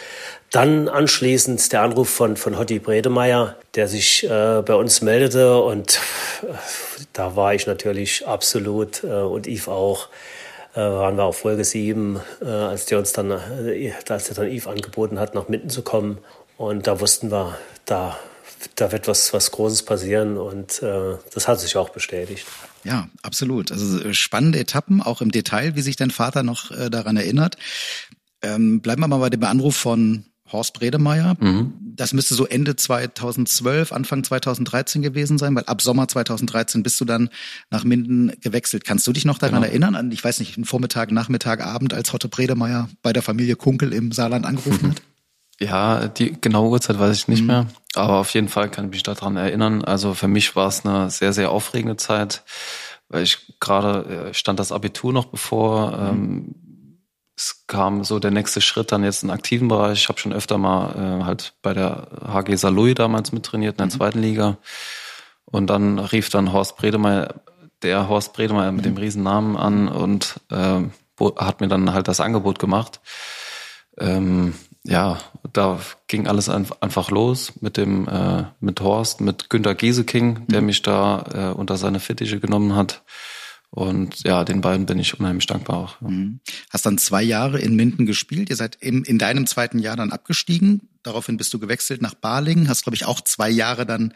dann 0.52 0.88
anschließend 0.88 1.72
der 1.74 1.82
Anruf 1.82 2.10
von, 2.10 2.38
von 2.38 2.58
Hotti 2.58 2.80
Bredemeier, 2.80 3.56
der 3.76 3.88
sich 3.88 4.24
äh, 4.24 4.62
bei 4.66 4.76
uns 4.76 5.02
meldete 5.02 5.62
und 5.62 6.00
äh, 6.44 6.54
da 7.14 7.36
war 7.36 7.54
ich 7.54 7.68
natürlich 7.68 8.26
absolut 8.26 9.04
äh, 9.04 9.08
und 9.08 9.48
Yves 9.48 9.68
auch, 9.68 10.08
äh, 10.74 10.80
waren 10.80 11.18
wir 11.18 11.24
auf 11.24 11.38
Folge 11.38 11.66
7, 11.66 12.22
äh, 12.42 12.46
als 12.46 12.86
der 12.86 13.00
uns 13.00 13.12
dann, 13.12 13.32
äh, 13.32 13.92
als 14.08 14.28
der 14.28 14.36
dann 14.36 14.48
Yves 14.48 14.68
angeboten 14.68 15.20
hat, 15.20 15.36
nach 15.36 15.50
Minden 15.50 15.70
zu 15.70 15.82
kommen 15.82 16.20
und 16.58 16.88
da 16.88 17.00
wussten 17.02 17.30
wir, 17.30 17.58
da 17.86 18.18
da 18.76 18.92
wird 18.92 19.08
was, 19.08 19.34
was 19.34 19.52
Großes 19.52 19.84
passieren 19.84 20.38
und 20.38 20.82
äh, 20.82 21.18
das 21.34 21.48
hat 21.48 21.60
sich 21.60 21.78
auch 21.78 21.90
bestätigt. 21.90 22.46
Ja, 22.84 23.10
absolut. 23.22 23.72
Also 23.72 24.00
äh, 24.00 24.14
spannende 24.14 24.60
Etappen, 24.60 25.02
auch 25.02 25.22
im 25.22 25.32
Detail, 25.32 25.76
wie 25.76 25.82
sich 25.82 25.96
dein 25.96 26.12
Vater 26.12 26.44
noch 26.44 26.72
äh, 26.72 26.90
daran 26.90 27.18
erinnert. 27.18 27.58
Ähm, 28.42 28.82
bleiben 28.82 29.02
wir 29.02 29.08
mal 29.08 29.18
bei 29.18 29.30
dem 29.30 29.44
Anruf 29.44 29.76
von 29.76 30.26
Horst 30.52 30.74
Bredemeier. 30.74 31.36
Mhm. 31.40 31.74
Das 31.82 32.14
müsste 32.14 32.36
so 32.36 32.46
Ende 32.46 32.76
2012, 32.76 33.92
Anfang 33.92 34.24
2013 34.24 35.02
gewesen 35.02 35.38
sein, 35.38 35.56
weil 35.56 35.66
ab 35.66 35.82
Sommer 35.82 36.08
2013 36.08 36.84
bist 36.84 37.02
du 37.02 37.06
dann 37.06 37.30
nach 37.70 37.84
Minden 37.84 38.32
gewechselt. 38.42 38.86
Kannst 38.86 39.06
du 39.08 39.14
dich 39.14 39.26
noch 39.26 39.40
daran 39.40 39.62
genau. 39.62 39.68
erinnern, 39.68 39.96
an, 39.96 40.12
ich 40.12 40.24
weiß 40.24 40.40
nicht, 40.40 40.56
einen 40.58 40.66
Vormittag, 40.66 41.12
Nachmittag, 41.12 41.66
Abend, 41.66 41.94
als 41.94 42.14
Hotte 42.14 42.30
Bredemeier 42.30 42.90
bei 43.02 43.14
der 43.14 43.24
Familie 43.24 43.56
Kunkel 43.56 43.94
im 43.94 44.12
Saarland 44.12 44.46
angerufen 44.46 44.92
hat? 44.92 45.02
Ja, 45.60 46.08
die 46.08 46.40
genaue 46.40 46.70
Uhrzeit 46.70 47.00
weiß 47.00 47.18
ich 47.18 47.28
nicht 47.28 47.42
mhm. 47.42 47.48
mehr, 47.48 47.66
aber 47.96 48.18
auf 48.18 48.34
jeden 48.34 48.48
Fall 48.48 48.70
kann 48.70 48.86
ich 48.86 48.92
mich 48.92 49.04
daran 49.04 49.38
erinnern. 49.38 49.84
Also 49.84 50.14
für 50.14 50.28
mich 50.28 50.56
war 50.56 50.68
es 50.68 50.86
eine 50.86 51.10
sehr, 51.10 51.34
sehr 51.34 51.52
aufregende 51.52 51.98
Zeit, 51.98 52.44
weil 53.10 53.24
ich 53.24 53.60
gerade 53.60 54.30
äh, 54.30 54.34
stand 54.34 54.60
das 54.60 54.72
Abitur 54.72 55.14
noch 55.14 55.26
bevor. 55.26 55.92
Mhm. 55.92 56.08
Ähm, 56.08 56.56
es 57.36 57.66
kam 57.68 58.04
so 58.04 58.18
der 58.18 58.32
nächste 58.32 58.62
Schritt 58.62 58.92
dann 58.92 59.04
jetzt 59.04 59.22
in 59.22 59.30
den 59.30 59.36
aktiven 59.36 59.68
Bereich. 59.68 60.00
Ich 60.00 60.10
habe 60.10 60.20
schon 60.20 60.34
öfter 60.34 60.58
mal 60.58 61.22
äh, 61.22 61.24
halt 61.24 61.54
bei 61.62 61.74
der 61.74 62.08
HG 62.28 62.56
Saarlouis 62.56 62.96
damals 62.96 63.32
mittrainiert 63.32 63.74
in 63.74 63.78
der 63.78 63.86
mhm. 63.88 63.92
zweiten 63.92 64.20
Liga. 64.20 64.58
Und 65.46 65.68
dann 65.68 66.00
rief 66.00 66.30
dann 66.30 66.52
Horst 66.52 66.78
Bredemeier, 66.78 67.36
der 67.84 68.10
Horst 68.10 68.34
Bredemeier 68.34 68.72
mit 68.72 68.86
dem 68.86 68.94
mhm. 68.94 69.00
Riesennamen 69.00 69.56
an 69.56 69.88
und 69.88 70.40
äh, 70.52 70.82
hat 71.38 71.62
mir 71.62 71.68
dann 71.68 71.94
halt 71.94 72.08
das 72.08 72.20
Angebot 72.20 72.60
gemacht. 72.60 73.02
Ähm, 74.00 74.56
ja, 74.88 75.20
da 75.54 75.80
ging 76.08 76.28
alles 76.28 76.50
einfach 76.50 77.12
los 77.12 77.54
mit 77.62 77.78
dem, 77.78 78.08
äh, 78.08 78.46
mit 78.60 78.82
Horst, 78.82 79.22
mit 79.22 79.50
Günter 79.50 79.76
Gieseking, 79.76 80.48
der 80.48 80.62
mhm. 80.62 80.68
mich 80.68 80.82
da 80.82 81.52
äh, 81.52 81.58
unter 81.58 81.78
seine 81.78 82.00
Fittiche 82.00 82.40
genommen 82.40 82.76
hat. 82.76 83.04
Und 83.70 84.24
ja, 84.24 84.46
den 84.46 84.62
beiden 84.62 84.86
bin 84.86 84.98
ich 84.98 85.20
unheimlich 85.20 85.46
dankbar 85.46 85.78
auch. 85.78 86.02
Mhm. 86.02 86.40
Hast 86.70 86.86
dann 86.86 86.98
zwei 86.98 87.22
Jahre 87.22 87.60
in 87.60 87.76
Minden 87.76 88.06
gespielt. 88.06 88.50
Ihr 88.50 88.56
seid 88.56 88.78
im, 88.80 89.04
in 89.04 89.20
deinem 89.20 89.46
zweiten 89.46 89.80
Jahr 89.80 89.98
dann 89.98 90.12
abgestiegen. 90.12 90.90
Daraufhin 91.04 91.36
bist 91.36 91.54
du 91.54 91.60
gewechselt 91.60 92.02
nach 92.02 92.14
Balingen. 92.14 92.70
Hast, 92.70 92.84
glaube 92.84 92.96
ich, 92.96 93.06
auch 93.06 93.20
zwei 93.20 93.50
Jahre 93.50 93.86
dann 93.86 94.14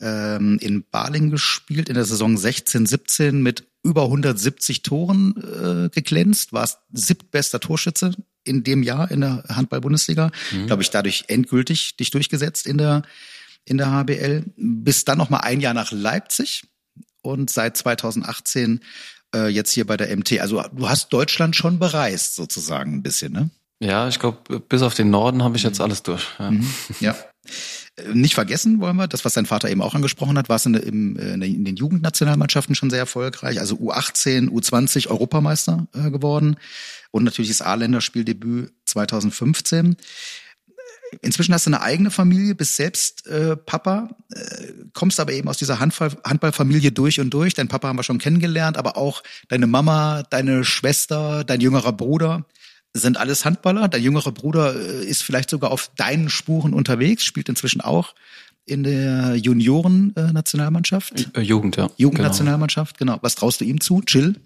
ähm, 0.00 0.58
in 0.60 0.84
Balingen 0.90 1.30
gespielt, 1.30 1.88
in 1.88 1.94
der 1.94 2.04
Saison 2.04 2.36
16, 2.36 2.86
17 2.86 3.40
mit 3.40 3.67
über 3.88 4.04
170 4.04 4.82
Toren 4.82 5.34
äh, 5.36 5.88
geglänzt, 5.88 6.52
warst 6.52 6.78
siebtbester 6.92 7.58
Torschütze 7.58 8.12
in 8.44 8.62
dem 8.62 8.82
Jahr 8.82 9.10
in 9.10 9.22
der 9.22 9.44
Handball-Bundesliga. 9.48 10.30
Mhm. 10.52 10.66
Glaube 10.66 10.82
ich, 10.82 10.90
dadurch 10.90 11.24
endgültig 11.28 11.96
dich 11.96 12.10
durchgesetzt 12.10 12.66
in 12.66 12.78
der, 12.78 13.02
in 13.64 13.78
der 13.78 13.90
HBL. 13.90 14.44
Bis 14.56 15.04
dann 15.04 15.18
noch 15.18 15.30
mal 15.30 15.40
ein 15.40 15.60
Jahr 15.60 15.74
nach 15.74 15.90
Leipzig 15.90 16.64
und 17.22 17.50
seit 17.50 17.76
2018 17.76 18.80
äh, 19.34 19.48
jetzt 19.48 19.72
hier 19.72 19.86
bei 19.86 19.96
der 19.96 20.14
MT. 20.14 20.40
Also 20.40 20.62
du 20.72 20.88
hast 20.88 21.12
Deutschland 21.12 21.56
schon 21.56 21.78
bereist 21.78 22.34
sozusagen 22.34 22.94
ein 22.94 23.02
bisschen, 23.02 23.32
ne? 23.32 23.50
Ja, 23.80 24.08
ich 24.08 24.18
glaube, 24.18 24.58
bis 24.58 24.82
auf 24.82 24.94
den 24.94 25.10
Norden 25.10 25.44
habe 25.44 25.56
ich 25.56 25.62
jetzt 25.62 25.80
alles 25.80 26.02
durch. 26.02 26.26
Ja. 26.38 26.50
Mhm. 26.50 26.68
ja. 27.00 27.16
Äh, 27.96 28.14
nicht 28.14 28.34
vergessen 28.34 28.80
wollen 28.80 28.96
wir, 28.96 29.08
das, 29.08 29.24
was 29.24 29.34
dein 29.34 29.46
Vater 29.46 29.70
eben 29.70 29.82
auch 29.82 29.94
angesprochen 29.94 30.38
hat, 30.38 30.48
war 30.48 30.56
es 30.56 30.66
in, 30.66 30.74
in, 30.74 31.16
in 31.16 31.64
den 31.64 31.76
Jugendnationalmannschaften 31.76 32.74
schon 32.74 32.90
sehr 32.90 32.98
erfolgreich. 33.00 33.60
Also 33.60 33.76
U18, 33.76 34.48
U20 34.48 35.08
Europameister 35.08 35.86
äh, 35.94 36.10
geworden 36.10 36.56
und 37.10 37.24
natürlich 37.24 37.50
das 37.50 37.62
A-Länderspieldebüt 37.62 38.72
2015. 38.86 39.96
Inzwischen 41.22 41.54
hast 41.54 41.66
du 41.66 41.70
eine 41.70 41.80
eigene 41.80 42.10
Familie, 42.10 42.54
bist 42.54 42.76
selbst 42.76 43.26
äh, 43.26 43.56
Papa, 43.56 44.10
äh, 44.30 44.72
kommst 44.92 45.18
aber 45.20 45.32
eben 45.32 45.48
aus 45.48 45.56
dieser 45.56 45.80
Handball 45.80 46.10
Handballfamilie 46.24 46.92
durch 46.92 47.18
und 47.18 47.30
durch. 47.30 47.54
Dein 47.54 47.68
Papa 47.68 47.88
haben 47.88 47.98
wir 47.98 48.02
schon 48.02 48.18
kennengelernt, 48.18 48.76
aber 48.76 48.96
auch 48.96 49.22
deine 49.48 49.66
Mama, 49.66 50.22
deine 50.28 50.64
Schwester, 50.64 51.44
dein 51.44 51.60
jüngerer 51.60 51.92
Bruder 51.92 52.44
sind 52.94 53.18
alles 53.18 53.44
Handballer. 53.44 53.88
Dein 53.88 54.02
jüngerer 54.02 54.32
Bruder 54.32 54.74
äh, 54.74 55.04
ist 55.04 55.22
vielleicht 55.22 55.50
sogar 55.50 55.70
auf 55.70 55.90
deinen 55.96 56.28
Spuren 56.28 56.74
unterwegs, 56.74 57.24
spielt 57.24 57.48
inzwischen 57.48 57.80
auch 57.80 58.14
in 58.64 58.82
der 58.82 59.36
Junioren-Nationalmannschaft. 59.36 61.36
Äh, 61.36 61.40
Jugend, 61.40 61.76
ja. 61.76 61.88
Jugendnationalmannschaft, 61.96 62.98
genau. 62.98 63.18
Was 63.22 63.34
traust 63.34 63.60
du 63.60 63.64
ihm 63.64 63.80
zu? 63.80 64.02
Chill? 64.02 64.36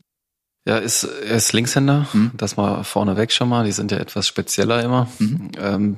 Ja, 0.64 0.78
ist, 0.78 1.02
er 1.02 1.36
ist 1.36 1.52
Linkshänder, 1.52 2.06
mhm. 2.12 2.30
das 2.36 2.56
mal 2.56 2.84
vorneweg 2.84 3.32
schon 3.32 3.48
mal. 3.48 3.64
Die 3.64 3.72
sind 3.72 3.90
ja 3.90 3.98
etwas 3.98 4.28
spezieller 4.28 4.82
immer. 4.82 5.08
Mhm. 5.18 5.50
Ähm, 5.58 5.96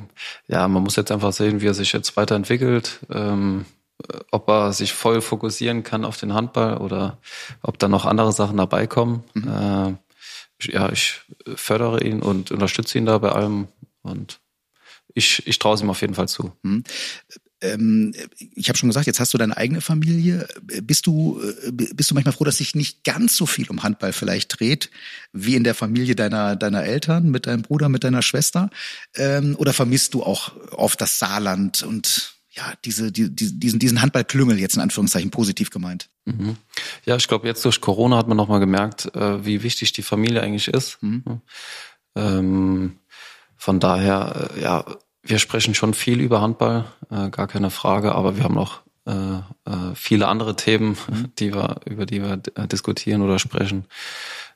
ja, 0.48 0.66
man 0.68 0.82
muss 0.82 0.96
jetzt 0.96 1.12
einfach 1.12 1.34
sehen, 1.34 1.60
wie 1.60 1.66
er 1.66 1.74
sich 1.74 1.92
jetzt 1.92 2.16
weiterentwickelt, 2.16 3.00
ähm, 3.10 3.66
ob 4.30 4.48
er 4.48 4.72
sich 4.72 4.94
voll 4.94 5.20
fokussieren 5.20 5.82
kann 5.82 6.06
auf 6.06 6.16
den 6.16 6.32
Handball 6.32 6.78
oder 6.78 7.18
ob 7.60 7.78
da 7.78 7.88
noch 7.88 8.06
andere 8.06 8.32
Sachen 8.32 8.56
dabei 8.56 8.86
kommen. 8.86 9.22
Mhm. 9.34 9.98
Äh, 10.62 10.72
ja, 10.72 10.90
ich 10.90 11.20
fördere 11.54 12.02
ihn 12.04 12.22
und 12.22 12.50
unterstütze 12.50 12.98
ihn 12.98 13.06
da 13.06 13.18
bei 13.18 13.30
allem 13.30 13.68
und 14.02 14.40
ich, 15.14 15.46
ich 15.46 15.58
traue 15.58 15.74
es 15.74 15.82
ihm 15.82 15.90
auf 15.90 16.00
jeden 16.00 16.14
Fall 16.14 16.28
zu. 16.28 16.52
Mhm 16.62 16.84
ähm, 17.64 18.12
ich 18.54 18.68
habe 18.68 18.78
schon 18.78 18.88
gesagt, 18.88 19.06
jetzt 19.06 19.20
hast 19.20 19.34
du 19.34 19.38
deine 19.38 19.56
eigene 19.56 19.80
Familie. 19.80 20.46
Bist 20.82 21.06
du, 21.06 21.40
äh, 21.40 21.70
bist 21.72 22.10
du 22.10 22.14
manchmal 22.14 22.34
froh, 22.34 22.44
dass 22.44 22.58
sich 22.58 22.74
nicht 22.74 23.04
ganz 23.04 23.36
so 23.36 23.46
viel 23.46 23.68
um 23.68 23.82
Handball 23.82 24.12
vielleicht 24.12 24.60
dreht, 24.60 24.90
wie 25.32 25.56
in 25.56 25.64
der 25.64 25.74
Familie 25.74 26.14
deiner, 26.14 26.56
deiner 26.56 26.84
Eltern, 26.84 27.30
mit 27.30 27.46
deinem 27.46 27.62
Bruder, 27.62 27.88
mit 27.88 28.04
deiner 28.04 28.22
Schwester? 28.22 28.70
Ähm, 29.14 29.56
oder 29.58 29.72
vermisst 29.72 30.14
du 30.14 30.22
auch 30.22 30.52
oft 30.72 31.00
das 31.00 31.18
Saarland 31.18 31.82
und 31.82 32.33
ja, 32.56 32.72
diese, 32.84 33.10
die, 33.10 33.34
diesen, 33.34 33.78
diesen 33.78 34.00
Handballklüngel 34.00 34.58
jetzt 34.58 34.76
in 34.76 34.82
Anführungszeichen 34.82 35.30
positiv 35.30 35.70
gemeint? 35.70 36.08
Mhm. 36.24 36.56
Ja, 37.04 37.16
ich 37.16 37.26
glaube, 37.26 37.46
jetzt 37.48 37.64
durch 37.64 37.80
Corona 37.80 38.16
hat 38.16 38.28
man 38.28 38.36
nochmal 38.36 38.60
gemerkt, 38.60 39.14
äh, 39.14 39.44
wie 39.44 39.62
wichtig 39.62 39.92
die 39.92 40.02
Familie 40.02 40.42
eigentlich 40.42 40.68
ist. 40.68 40.98
Mhm. 41.02 41.40
Ähm, 42.14 42.98
von 43.56 43.80
daher, 43.80 44.50
äh, 44.56 44.62
ja, 44.62 44.84
wir 45.22 45.38
sprechen 45.38 45.74
schon 45.74 45.94
viel 45.94 46.20
über 46.20 46.40
Handball, 46.40 46.84
äh, 47.10 47.30
gar 47.30 47.48
keine 47.48 47.70
Frage, 47.70 48.14
aber 48.14 48.36
wir 48.36 48.44
haben 48.44 48.54
noch 48.54 48.82
äh, 49.06 49.36
äh, 49.64 49.94
viele 49.94 50.28
andere 50.28 50.54
Themen, 50.54 50.96
mhm. 51.08 51.32
die 51.38 51.52
wir, 51.52 51.80
über 51.86 52.06
die 52.06 52.22
wir 52.22 52.40
äh, 52.54 52.68
diskutieren 52.68 53.22
oder 53.22 53.38
sprechen. 53.40 53.86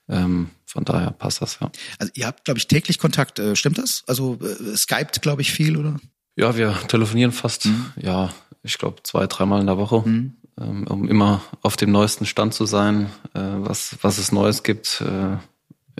Ähm, 0.08 0.50
von 0.66 0.84
daher 0.84 1.10
passt 1.10 1.42
das, 1.42 1.58
ja. 1.60 1.70
Also 1.98 2.12
ihr 2.14 2.26
habt, 2.26 2.44
glaube 2.44 2.58
ich, 2.58 2.68
täglich 2.68 2.98
Kontakt, 2.98 3.40
stimmt 3.54 3.78
das? 3.78 4.04
Also 4.06 4.38
äh, 4.40 4.76
Skypt, 4.76 5.20
glaube 5.20 5.42
ich, 5.42 5.52
viel, 5.52 5.76
oder? 5.76 5.98
Ja, 6.38 6.56
wir 6.56 6.78
telefonieren 6.86 7.32
fast, 7.32 7.66
mhm. 7.66 7.86
ja, 7.96 8.32
ich 8.62 8.78
glaube, 8.78 9.02
zwei, 9.02 9.26
dreimal 9.26 9.60
in 9.60 9.66
der 9.66 9.76
Woche, 9.76 10.08
mhm. 10.08 10.36
ähm, 10.60 10.86
um 10.86 11.08
immer 11.08 11.42
auf 11.62 11.76
dem 11.76 11.90
neuesten 11.90 12.26
Stand 12.26 12.54
zu 12.54 12.64
sein, 12.64 13.06
äh, 13.34 13.40
was, 13.40 13.96
was 14.02 14.18
es 14.18 14.30
Neues 14.30 14.62
gibt. 14.62 15.00
Äh, 15.00 15.38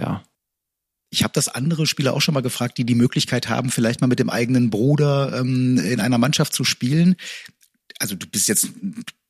ja, 0.01 0.23
ich 1.11 1.25
habe 1.25 1.33
das 1.35 1.49
andere 1.49 1.87
Spieler 1.87 2.13
auch 2.13 2.21
schon 2.21 2.35
mal 2.35 2.43
gefragt, 2.43 2.79
die 2.79 2.85
die 2.85 2.95
Möglichkeit 2.95 3.49
haben, 3.49 3.71
vielleicht 3.71 4.01
mal 4.01 4.07
mit 4.07 4.19
dem 4.19 4.31
eigenen 4.31 4.71
Bruder 4.71 5.39
ähm, 5.41 5.79
in 5.79 6.01
einer 6.01 6.19
Mannschaft 6.19 6.53
zu 6.53 6.65
spielen. 6.65 7.17
Also 7.99 8.15
du 8.15 8.27
bist 8.29 8.47
jetzt, 8.47 8.69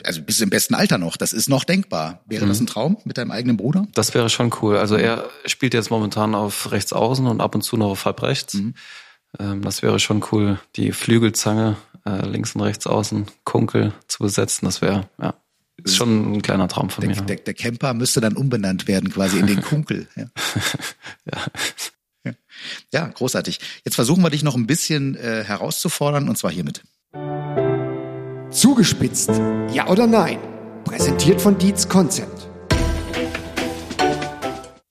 also 0.05 0.21
bist 0.21 0.43
im 0.43 0.51
besten 0.51 0.75
Alter 0.75 0.99
noch. 0.99 1.17
Das 1.17 1.33
ist 1.33 1.49
noch 1.49 1.65
denkbar. 1.65 2.23
Wäre 2.27 2.45
mhm. 2.45 2.49
das 2.49 2.61
ein 2.61 2.67
Traum 2.67 2.99
mit 3.05 3.17
deinem 3.17 3.31
eigenen 3.31 3.57
Bruder? 3.57 3.87
Das 3.95 4.13
wäre 4.13 4.29
schon 4.29 4.53
cool. 4.61 4.77
Also 4.77 4.97
er 4.97 5.31
spielt 5.47 5.73
jetzt 5.73 5.91
momentan 5.91 6.35
auf 6.35 6.71
rechts 6.73 6.93
außen 6.93 7.27
und 7.27 7.41
ab 7.41 7.55
und 7.55 7.63
zu 7.63 7.79
noch 7.79 7.91
auf 7.91 8.05
halb 8.05 8.23
rechts. 8.23 8.55
Mhm. 8.55 8.75
Ähm, 9.39 9.63
das 9.63 9.83
wäre 9.83 9.99
schon 9.99 10.25
cool, 10.33 10.59
die 10.77 10.93
Flügelzange 10.93 11.77
äh, 12.07 12.27
links 12.27 12.55
und 12.55 12.63
rechts 12.63 12.87
außen 12.87 13.27
Kunkel 13.45 13.93
zu 14.07 14.23
besetzen. 14.23 14.65
Das 14.65 14.81
wäre 14.81 15.09
ja 15.21 15.35
ist 15.85 15.97
schon 15.97 16.33
ein 16.33 16.43
kleiner 16.43 16.69
Traum 16.69 16.91
von 16.91 17.03
der, 17.03 17.15
mir. 17.15 17.23
Der, 17.23 17.37
der, 17.37 17.55
Camper 17.55 17.95
müsste 17.95 18.21
dann 18.21 18.37
umbenannt 18.37 18.89
werden, 18.89 19.11
quasi 19.11 19.39
in 19.39 19.47
den 19.47 19.63
Kunkel. 19.63 20.09
Ja. 20.17 21.43
ja. 22.25 22.33
ja. 22.93 23.07
großartig. 23.07 23.61
Jetzt 23.85 23.95
versuchen 23.95 24.23
wir 24.23 24.31
dich 24.31 24.43
noch 24.43 24.57
ein 24.57 24.67
bisschen 24.67 25.15
äh, 25.15 25.45
herauszufordern 25.45 26.29
und 26.29 26.37
zwar 26.37 26.51
hiermit. 26.51 26.83
Zugespitzt, 28.51 29.31
ja 29.73 29.87
oder 29.89 30.07
nein? 30.07 30.39
Präsentiert 30.85 31.41
von 31.41 31.59
Dietz 31.59 31.89
Concept. 31.89 32.49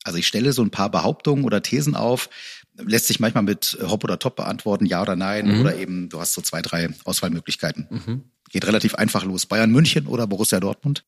Also 0.03 0.19
ich 0.19 0.27
stelle 0.27 0.53
so 0.53 0.61
ein 0.61 0.71
paar 0.71 0.89
Behauptungen 0.89 1.43
oder 1.43 1.61
Thesen 1.61 1.95
auf, 1.95 2.29
lässt 2.77 3.07
sich 3.07 3.19
manchmal 3.19 3.43
mit 3.43 3.77
Hop 3.81 4.03
oder 4.03 4.19
Top 4.19 4.35
beantworten, 4.35 4.85
ja 4.85 5.01
oder 5.01 5.15
nein, 5.15 5.47
mhm. 5.47 5.61
oder 5.61 5.75
eben 5.75 6.09
du 6.09 6.19
hast 6.19 6.33
so 6.33 6.41
zwei, 6.41 6.61
drei 6.61 6.89
Auswahlmöglichkeiten. 7.03 7.87
Mhm. 7.89 8.23
Geht 8.49 8.65
relativ 8.65 8.95
einfach 8.95 9.23
los. 9.23 9.45
Bayern 9.45 9.71
München 9.71 10.07
oder 10.07 10.27
Borussia 10.27 10.59
Dortmund? 10.59 11.03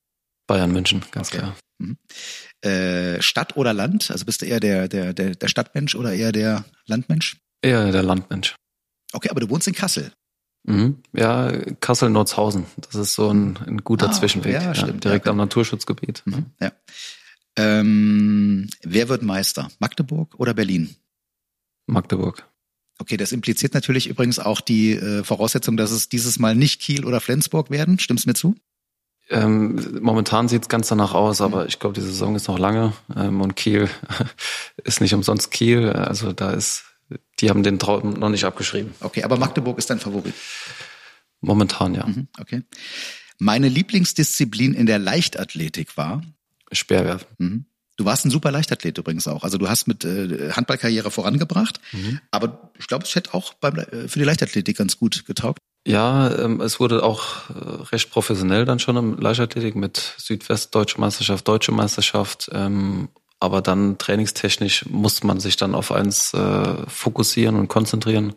Bayern 0.47 0.71
München, 0.71 1.03
ganz 1.11 1.29
okay. 1.29 1.37
klar. 1.37 1.55
Mhm. 1.77 1.97
Äh, 2.61 3.21
Stadt 3.21 3.55
oder 3.55 3.73
Land? 3.73 4.11
Also 4.11 4.25
bist 4.25 4.41
du 4.41 4.45
eher 4.45 4.59
der, 4.59 4.87
der, 4.87 5.13
der, 5.13 5.35
der 5.35 5.47
Stadtmensch 5.47 5.95
oder 5.95 6.13
eher 6.13 6.31
der 6.31 6.65
Landmensch? 6.85 7.37
Eher 7.61 7.91
der 7.91 8.03
Landmensch. 8.03 8.55
Okay, 9.13 9.29
aber 9.29 9.39
du 9.39 9.49
wohnst 9.49 9.67
in 9.67 9.73
Kassel. 9.73 10.11
Mhm. 10.63 10.97
Ja, 11.13 11.51
Kassel-Nordshausen. 11.79 12.65
Das 12.77 12.95
ist 12.95 13.15
so 13.15 13.29
ein, 13.29 13.57
ein 13.65 13.77
guter 13.83 14.09
ah, 14.09 14.11
Zwischenweg. 14.11 14.53
Ja, 14.53 14.75
stimmt. 14.75 15.05
Ja, 15.05 15.11
direkt 15.11 15.25
ja. 15.25 15.31
am 15.31 15.37
Naturschutzgebiet. 15.37 16.21
Mhm. 16.25 16.47
Ja. 16.59 16.71
Ähm, 17.55 18.69
wer 18.83 19.09
wird 19.09 19.23
Meister? 19.23 19.69
Magdeburg 19.79 20.35
oder 20.37 20.53
Berlin? 20.53 20.95
Magdeburg. 21.89 22.45
Okay, 22.99 23.15
das 23.15 23.31
impliziert 23.31 23.73
natürlich 23.73 24.07
übrigens 24.07 24.39
auch 24.39 24.59
die 24.59 24.93
äh, 24.93 25.23
Voraussetzung, 25.23 25.77
dass 25.77 25.91
es 25.91 26.09
dieses 26.09 26.37
Mal 26.37 26.55
nicht 26.55 26.81
Kiel 26.81 27.05
oder 27.05 27.21
Flensburg 27.21 27.69
werden. 27.69 27.97
Stimmt's 27.97 28.25
mir 28.25 28.33
zu? 28.33 28.55
Ähm, 29.29 29.99
momentan 30.01 30.47
sieht's 30.47 30.69
ganz 30.69 30.87
danach 30.87 31.13
aus, 31.13 31.39
aber 31.39 31.67
ich 31.67 31.79
glaube, 31.79 31.93
die 31.93 32.05
Saison 32.05 32.35
ist 32.35 32.47
noch 32.47 32.59
lange 32.59 32.93
ähm, 33.15 33.41
und 33.41 33.55
Kiel 33.55 33.89
ist 34.83 35.01
nicht 35.01 35.13
umsonst 35.13 35.51
Kiel. 35.51 35.89
Also 35.89 36.33
da 36.33 36.51
ist, 36.51 36.83
die 37.39 37.49
haben 37.49 37.63
den 37.63 37.79
Traum 37.79 38.13
noch 38.13 38.29
nicht 38.29 38.43
abgeschrieben. 38.43 38.93
Okay, 38.99 39.23
aber 39.23 39.37
Magdeburg 39.37 39.77
ist 39.77 39.89
dein 39.89 39.99
Favorit? 39.99 40.33
Momentan, 41.41 41.95
ja. 41.95 42.05
Mhm, 42.05 42.27
okay. 42.39 42.63
Meine 43.37 43.69
Lieblingsdisziplin 43.69 44.73
in 44.73 44.87
der 44.87 44.99
Leichtathletik 44.99 45.95
war? 45.95 46.21
Speerwerfen. 46.71 47.27
Mhm. 47.37 47.65
Du 47.99 48.05
warst 48.05 48.25
ein 48.25 48.31
super 48.31 48.49
Leichtathlet 48.49 48.97
übrigens 48.97 49.27
auch. 49.27 49.43
Also 49.43 49.57
du 49.57 49.67
hast 49.67 49.85
mit 49.85 50.05
äh, 50.05 50.53
Handballkarriere 50.53 51.11
vorangebracht, 51.11 51.81
mhm. 51.91 52.21
aber 52.31 52.71
ich 52.79 52.87
glaube, 52.87 53.03
es 53.03 53.13
hätte 53.13 53.33
auch 53.33 53.53
beim, 53.55 53.77
äh, 53.77 54.07
für 54.07 54.19
die 54.19 54.23
Leichtathletik 54.23 54.77
ganz 54.77 54.97
gut 54.97 55.25
getaugt. 55.25 55.59
Ja, 55.85 56.33
ähm, 56.39 56.61
es 56.61 56.79
wurde 56.79 57.03
auch 57.03 57.49
äh, 57.49 57.83
recht 57.91 58.09
professionell 58.09 58.63
dann 58.63 58.79
schon 58.79 58.95
im 58.95 59.17
Leichtathletik 59.17 59.75
mit 59.75 60.15
Südwest 60.17 60.73
Deutsche 60.73 60.97
Meisterschaft, 60.97 61.45
Deutsche 61.45 61.73
Meisterschaft. 61.73 62.49
Ähm, 62.53 63.09
aber 63.41 63.61
dann 63.61 63.97
trainingstechnisch 63.97 64.85
muss 64.85 65.21
man 65.23 65.41
sich 65.41 65.57
dann 65.57 65.75
auf 65.75 65.91
eins 65.91 66.33
äh, 66.33 66.87
fokussieren 66.87 67.57
und 67.57 67.67
konzentrieren. 67.67 68.33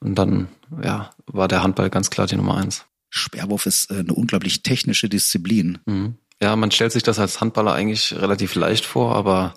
Und 0.00 0.16
dann 0.16 0.48
ja, 0.82 1.12
war 1.26 1.46
der 1.46 1.62
Handball 1.62 1.90
ganz 1.90 2.10
klar 2.10 2.26
die 2.26 2.34
Nummer 2.36 2.56
eins. 2.56 2.86
Sperrwurf 3.08 3.66
ist 3.66 3.88
äh, 3.92 4.00
eine 4.00 4.14
unglaublich 4.14 4.64
technische 4.64 5.08
Disziplin. 5.08 5.78
Mhm. 5.86 6.16
Ja, 6.42 6.54
man 6.56 6.70
stellt 6.70 6.92
sich 6.92 7.02
das 7.02 7.18
als 7.18 7.40
Handballer 7.40 7.72
eigentlich 7.72 8.14
relativ 8.14 8.54
leicht 8.54 8.84
vor, 8.84 9.14
aber 9.14 9.54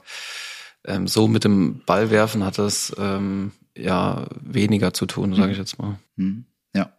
ähm, 0.86 1.08
so 1.08 1.28
mit 1.28 1.44
dem 1.44 1.84
Ballwerfen 1.86 2.44
hat 2.44 2.58
das 2.58 2.96
ähm, 2.98 3.52
ja 3.78 4.28
weniger 4.42 4.94
zu 4.94 5.06
tun, 5.06 5.36
sage 5.36 5.52
ich 5.52 5.58
jetzt 5.58 5.78
mal. 5.78 6.00
Hm. 6.18 6.46
Ja. 6.74 6.98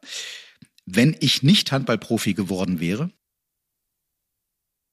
Wenn 0.86 1.16
ich 1.20 1.42
nicht 1.42 1.72
Handballprofi 1.72 2.34
geworden 2.34 2.80
wäre? 2.80 3.10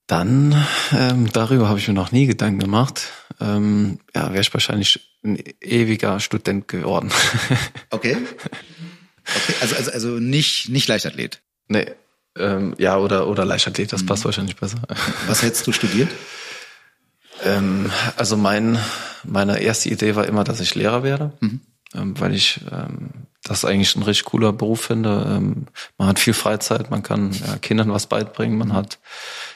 Dann, 0.07 0.55
ähm, 0.93 1.29
darüber 1.33 1.67
habe 1.67 1.79
ich 1.79 1.87
mir 1.87 1.93
noch 1.93 2.13
nie 2.13 2.27
Gedanken 2.27 2.59
gemacht. 2.59 3.09
Ähm, 3.41 3.99
ja, 4.15 4.29
wäre 4.31 4.39
ich 4.39 4.53
wahrscheinlich 4.53 5.17
ein 5.21 5.37
ewiger 5.59 6.21
Student 6.21 6.69
geworden. 6.69 7.11
okay. 7.89 8.15
Okay, 9.35 9.53
also, 9.59 9.75
also, 9.75 9.91
also 9.91 10.07
nicht, 10.19 10.69
nicht 10.69 10.87
Leichtathlet. 10.87 11.41
Nee, 11.67 11.87
ähm, 12.39 12.75
ja, 12.77 12.97
oder, 12.97 13.27
oder 13.27 13.45
Leichtathlet, 13.45 13.91
das 13.91 14.05
passt 14.05 14.23
mhm. 14.23 14.25
wahrscheinlich 14.25 14.55
besser. 14.55 14.77
Was 15.27 15.43
hättest 15.43 15.67
du 15.67 15.71
studiert? 15.71 16.09
Ähm, 17.43 17.91
also 18.15 18.37
mein, 18.37 18.79
meine 19.23 19.59
erste 19.59 19.89
Idee 19.89 20.15
war 20.15 20.25
immer, 20.25 20.43
dass 20.43 20.59
ich 20.59 20.75
Lehrer 20.75 21.03
werde, 21.03 21.33
mhm. 21.39 21.61
ähm, 21.93 22.19
weil 22.19 22.33
ich 22.33 22.61
ähm, 22.71 23.09
das 23.43 23.65
eigentlich 23.65 23.95
ein 23.95 24.03
richtig 24.03 24.25
cooler 24.25 24.53
Beruf 24.53 24.81
finde. 24.81 25.25
Ähm, 25.29 25.67
man 25.97 26.07
hat 26.07 26.19
viel 26.19 26.33
Freizeit, 26.33 26.91
man 26.91 27.03
kann 27.03 27.31
ja, 27.33 27.57
Kindern 27.57 27.91
was 27.91 28.07
beibringen, 28.07 28.57
man 28.57 28.73
hat, 28.73 28.99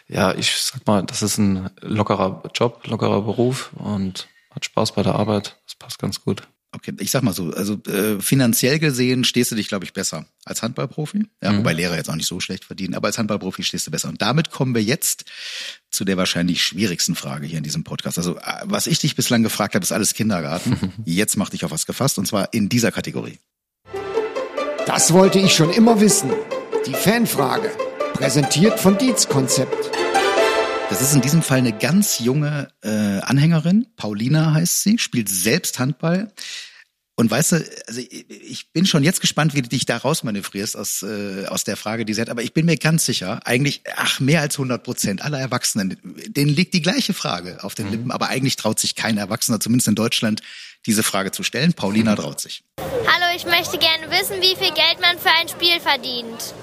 ja, 0.07 0.33
ich 0.33 0.55
sag 0.55 0.85
mal, 0.87 1.03
das 1.03 1.21
ist 1.21 1.37
ein 1.37 1.69
lockerer 1.81 2.43
Job, 2.53 2.87
lockerer 2.87 3.21
Beruf 3.21 3.71
und 3.75 4.27
hat 4.53 4.65
Spaß 4.65 4.93
bei 4.93 5.03
der 5.03 5.15
Arbeit. 5.15 5.57
Das 5.65 5.75
passt 5.75 5.99
ganz 5.99 6.21
gut. 6.23 6.43
Okay, 6.73 6.93
ich 6.99 7.11
sag 7.11 7.21
mal 7.21 7.33
so, 7.33 7.51
also 7.51 7.81
äh, 7.83 8.21
finanziell 8.21 8.79
gesehen 8.79 9.25
stehst 9.25 9.51
du 9.51 9.55
dich, 9.55 9.67
glaube 9.67 9.83
ich, 9.83 9.91
besser 9.91 10.25
als 10.45 10.61
Handballprofi. 10.63 11.25
Ja, 11.43 11.51
mhm. 11.51 11.57
wobei 11.59 11.73
Lehrer 11.73 11.97
jetzt 11.97 12.09
auch 12.09 12.15
nicht 12.15 12.27
so 12.27 12.39
schlecht 12.39 12.63
verdienen, 12.63 12.95
aber 12.95 13.07
als 13.07 13.17
Handballprofi 13.17 13.63
stehst 13.63 13.87
du 13.87 13.91
besser. 13.91 14.07
Und 14.07 14.21
damit 14.21 14.51
kommen 14.51 14.73
wir 14.73 14.81
jetzt 14.81 15.25
zu 15.89 16.05
der 16.05 16.15
wahrscheinlich 16.15 16.63
schwierigsten 16.63 17.15
Frage 17.15 17.45
hier 17.45 17.57
in 17.57 17.65
diesem 17.65 17.83
Podcast. 17.83 18.17
Also, 18.17 18.37
äh, 18.37 18.41
was 18.63 18.87
ich 18.87 18.99
dich 18.99 19.17
bislang 19.17 19.43
gefragt 19.43 19.75
habe, 19.75 19.83
ist 19.83 19.91
alles 19.91 20.13
Kindergarten. 20.13 20.93
Jetzt 21.05 21.35
mach 21.35 21.49
dich 21.49 21.65
auf 21.65 21.71
was 21.71 21.85
gefasst, 21.85 22.17
und 22.17 22.25
zwar 22.25 22.53
in 22.53 22.69
dieser 22.69 22.91
Kategorie. 22.91 23.39
Das 24.85 25.11
wollte 25.11 25.39
ich 25.39 25.53
schon 25.53 25.71
immer 25.71 25.99
wissen. 25.99 26.31
Die 26.87 26.93
Fanfrage. 26.93 27.69
Präsentiert 28.13 28.79
von 28.79 28.97
Dietz 28.97 29.27
Konzept. 29.27 29.91
Das 30.91 31.01
ist 31.01 31.15
in 31.15 31.21
diesem 31.21 31.41
Fall 31.41 31.59
eine 31.59 31.71
ganz 31.71 32.19
junge 32.19 32.67
äh, 32.83 32.89
Anhängerin. 32.89 33.87
Paulina 33.95 34.53
heißt 34.53 34.83
sie, 34.83 34.99
spielt 34.99 35.29
selbst 35.29 35.79
Handball. 35.79 36.33
Und 37.15 37.31
weißt 37.31 37.53
du, 37.53 37.65
also 37.87 38.01
ich 38.01 38.73
bin 38.73 38.85
schon 38.85 39.01
jetzt 39.01 39.21
gespannt, 39.21 39.55
wie 39.55 39.61
du 39.61 39.69
dich 39.69 39.85
da 39.85 39.95
rausmanövrierst 39.95 40.75
aus, 40.75 41.01
äh, 41.01 41.45
aus 41.47 41.63
der 41.63 41.77
Frage, 41.77 42.03
die 42.03 42.13
sie 42.13 42.19
hat. 42.19 42.29
Aber 42.29 42.43
ich 42.43 42.53
bin 42.53 42.65
mir 42.65 42.75
ganz 42.75 43.05
sicher, 43.05 43.39
eigentlich, 43.45 43.83
ach, 43.95 44.19
mehr 44.19 44.41
als 44.41 44.55
100 44.55 44.83
Prozent 44.83 45.21
aller 45.21 45.39
Erwachsenen, 45.39 45.95
denen 46.27 46.53
liegt 46.53 46.73
die 46.73 46.81
gleiche 46.81 47.13
Frage 47.13 47.63
auf 47.63 47.73
den 47.73 47.85
mhm. 47.85 47.91
Lippen. 47.93 48.11
Aber 48.11 48.27
eigentlich 48.27 48.57
traut 48.57 48.77
sich 48.77 48.93
kein 48.93 49.17
Erwachsener, 49.17 49.61
zumindest 49.61 49.87
in 49.87 49.95
Deutschland, 49.95 50.41
diese 50.85 51.03
Frage 51.03 51.31
zu 51.31 51.43
stellen. 51.43 51.71
Paulina 51.71 52.17
traut 52.17 52.41
sich. 52.41 52.65
Hallo, 52.79 53.33
ich 53.33 53.45
möchte 53.45 53.77
gerne 53.77 54.11
wissen, 54.11 54.41
wie 54.41 54.57
viel 54.57 54.73
Geld 54.73 54.99
man 54.99 55.17
für 55.17 55.31
ein 55.39 55.47
Spiel 55.47 55.79
verdient. 55.79 56.53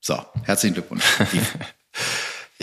So, 0.00 0.24
herzlichen 0.46 0.72
Glückwunsch. 0.72 1.04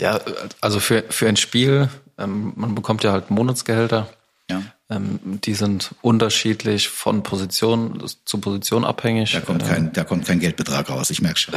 Ja, 0.00 0.20
also 0.60 0.80
für, 0.80 1.04
für 1.10 1.28
ein 1.28 1.36
Spiel, 1.36 1.88
ähm, 2.18 2.52
man 2.56 2.74
bekommt 2.74 3.04
ja 3.04 3.12
halt 3.12 3.30
Monatsgehälter. 3.30 4.08
Ja. 4.48 4.62
Ähm, 4.88 5.20
die 5.22 5.54
sind 5.54 5.94
unterschiedlich 6.02 6.88
von 6.88 7.22
Position 7.22 8.02
zu 8.24 8.38
Position 8.38 8.84
abhängig. 8.84 9.32
Da 9.32 9.40
kommt 9.40 9.64
kein, 9.64 9.92
da 9.92 10.02
kommt 10.02 10.26
kein 10.26 10.40
Geldbetrag 10.40 10.90
raus, 10.90 11.10
ich 11.10 11.22
merke 11.22 11.38
schon. 11.38 11.54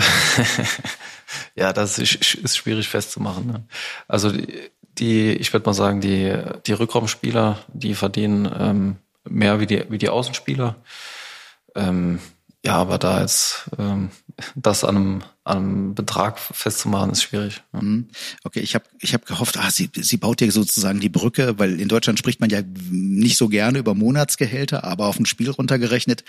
ja, 1.55 1.73
das 1.73 1.97
ist, 1.97 2.35
ist 2.35 2.57
schwierig 2.57 2.87
festzumachen. 2.87 3.47
Ne? 3.47 3.63
Also 4.07 4.31
die, 4.31 4.47
die 4.99 5.31
ich 5.33 5.51
würde 5.51 5.65
mal 5.65 5.73
sagen, 5.73 6.01
die, 6.01 6.37
die 6.67 6.73
Rückraumspieler, 6.73 7.59
die 7.73 7.95
verdienen 7.95 8.51
ähm, 8.59 8.95
mehr 9.27 9.59
wie 9.59 9.65
die, 9.65 9.85
wie 9.89 9.97
die 9.97 10.09
Außenspieler. 10.09 10.75
Ähm, 11.75 12.19
ja, 12.63 12.75
aber 12.75 12.97
da 12.97 13.21
jetzt 13.21 13.69
ähm, 13.79 14.11
das 14.55 14.83
an 14.83 14.95
einem, 14.95 15.23
an 15.43 15.57
einem 15.57 15.95
Betrag 15.95 16.39
festzumachen, 16.39 17.11
ist 17.11 17.23
schwierig. 17.23 17.61
Mhm. 17.71 18.07
Okay, 18.43 18.59
ich 18.59 18.75
habe 18.75 18.85
ich 18.99 19.13
hab 19.13 19.25
gehofft, 19.25 19.57
ah, 19.57 19.69
sie, 19.71 19.89
sie 19.93 20.17
baut 20.17 20.41
ja 20.41 20.49
sozusagen 20.51 20.99
die 20.99 21.09
Brücke, 21.09 21.59
weil 21.59 21.79
in 21.79 21.87
Deutschland 21.87 22.19
spricht 22.19 22.39
man 22.39 22.49
ja 22.49 22.61
nicht 22.89 23.37
so 23.37 23.49
gerne 23.49 23.79
über 23.79 23.93
Monatsgehälter, 23.93 24.83
aber 24.83 25.07
auf 25.07 25.19
ein 25.19 25.25
Spiel 25.25 25.49
runtergerechnet, 25.49 26.23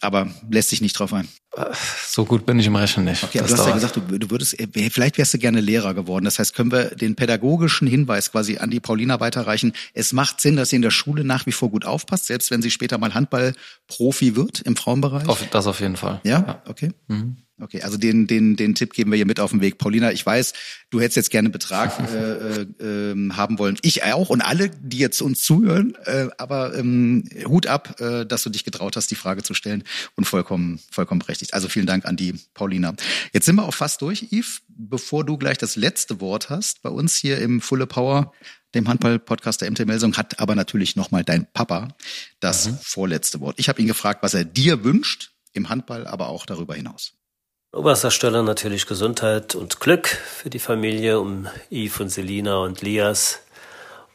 aber 0.00 0.28
lässt 0.50 0.70
sich 0.70 0.80
nicht 0.80 0.98
drauf 0.98 1.12
ein. 1.12 1.28
So 2.06 2.24
gut 2.24 2.46
bin 2.46 2.58
ich 2.58 2.66
im 2.66 2.76
Rechnen 2.76 3.04
nicht. 3.04 3.22
Okay, 3.24 3.40
aber 3.40 3.48
du 3.48 3.54
hast 3.54 3.66
ja 3.66 3.74
gesagt, 3.74 3.96
du, 3.96 4.18
du 4.18 4.30
würdest, 4.30 4.58
äh, 4.58 4.90
vielleicht 4.90 5.18
wärst 5.18 5.34
du 5.34 5.38
gerne 5.38 5.60
Lehrer 5.60 5.92
geworden. 5.92 6.24
Das 6.24 6.38
heißt, 6.38 6.54
können 6.54 6.72
wir 6.72 6.94
den 6.94 7.14
pädagogischen 7.14 7.86
Hinweis 7.86 8.32
quasi 8.32 8.56
an 8.56 8.70
die 8.70 8.80
Paulina 8.80 9.20
weiterreichen. 9.20 9.74
Es 9.92 10.14
macht 10.14 10.40
Sinn, 10.40 10.56
dass 10.56 10.70
sie 10.70 10.76
in 10.76 10.82
der 10.82 10.90
Schule 10.90 11.24
nach 11.24 11.44
wie 11.44 11.52
vor 11.52 11.70
gut 11.70 11.84
aufpasst, 11.84 12.26
selbst 12.26 12.50
wenn 12.50 12.62
sie 12.62 12.70
später 12.70 12.96
mal 12.96 13.12
Handballprofi 13.12 14.34
wird 14.34 14.62
im 14.62 14.76
Frauenbereich. 14.76 15.28
Auf, 15.28 15.46
das 15.50 15.66
auf 15.66 15.80
jeden 15.80 15.96
Fall. 15.96 16.20
Ja, 16.24 16.38
ja. 16.40 16.62
okay. 16.66 16.92
Mhm. 17.08 17.21
Okay, 17.62 17.80
also 17.82 17.96
den, 17.96 18.26
den, 18.26 18.56
den 18.56 18.74
Tipp 18.74 18.92
geben 18.92 19.12
wir 19.12 19.16
hier 19.16 19.26
mit 19.26 19.38
auf 19.38 19.52
den 19.52 19.60
Weg. 19.60 19.78
Paulina, 19.78 20.10
ich 20.10 20.26
weiß, 20.26 20.52
du 20.90 21.00
hättest 21.00 21.16
jetzt 21.16 21.30
gerne 21.30 21.48
Betrag 21.48 21.96
äh, 22.12 22.62
äh, 22.62 23.12
äh, 23.12 23.30
haben 23.34 23.60
wollen. 23.60 23.78
Ich 23.82 24.02
auch 24.02 24.30
und 24.30 24.40
alle, 24.40 24.68
die 24.68 24.98
jetzt 24.98 25.22
uns 25.22 25.44
zuhören. 25.44 25.94
Äh, 26.04 26.26
aber 26.38 26.76
ähm, 26.76 27.22
Hut 27.46 27.68
ab, 27.68 28.00
äh, 28.00 28.26
dass 28.26 28.42
du 28.42 28.50
dich 28.50 28.64
getraut 28.64 28.96
hast, 28.96 29.12
die 29.12 29.14
Frage 29.14 29.44
zu 29.44 29.54
stellen 29.54 29.84
und 30.16 30.24
vollkommen, 30.24 30.80
vollkommen 30.90 31.20
berechtigt. 31.20 31.54
Also 31.54 31.68
vielen 31.68 31.86
Dank 31.86 32.04
an 32.04 32.16
die 32.16 32.34
Paulina. 32.52 32.94
Jetzt 33.32 33.46
sind 33.46 33.54
wir 33.54 33.62
auch 33.64 33.74
fast 33.74 34.02
durch, 34.02 34.32
Yves. 34.32 34.62
Bevor 34.66 35.24
du 35.24 35.36
gleich 35.38 35.58
das 35.58 35.76
letzte 35.76 36.20
Wort 36.20 36.50
hast, 36.50 36.82
bei 36.82 36.90
uns 36.90 37.14
hier 37.14 37.38
im 37.38 37.60
Fulle 37.60 37.86
Power 37.86 38.32
dem 38.74 38.88
Handball-Podcast 38.88 39.60
der 39.60 39.70
MT 39.70 39.86
Melsung 39.86 40.16
hat 40.16 40.40
aber 40.40 40.56
natürlich 40.56 40.96
nochmal 40.96 41.22
dein 41.22 41.46
Papa 41.52 41.94
das 42.40 42.66
mhm. 42.66 42.78
vorletzte 42.82 43.38
Wort. 43.38 43.60
Ich 43.60 43.68
habe 43.68 43.80
ihn 43.80 43.86
gefragt, 43.86 44.24
was 44.24 44.34
er 44.34 44.44
dir 44.44 44.82
wünscht 44.82 45.30
im 45.52 45.68
Handball, 45.68 46.08
aber 46.08 46.28
auch 46.28 46.46
darüber 46.46 46.74
hinaus. 46.74 47.12
Oberster 47.74 48.10
Stelle 48.10 48.42
natürlich 48.42 48.86
Gesundheit 48.86 49.54
und 49.54 49.80
Glück 49.80 50.06
für 50.06 50.50
die 50.50 50.58
Familie 50.58 51.18
um 51.18 51.48
Yves 51.70 52.00
und 52.00 52.08
Selina 52.10 52.58
und 52.58 52.82
Lias 52.82 53.40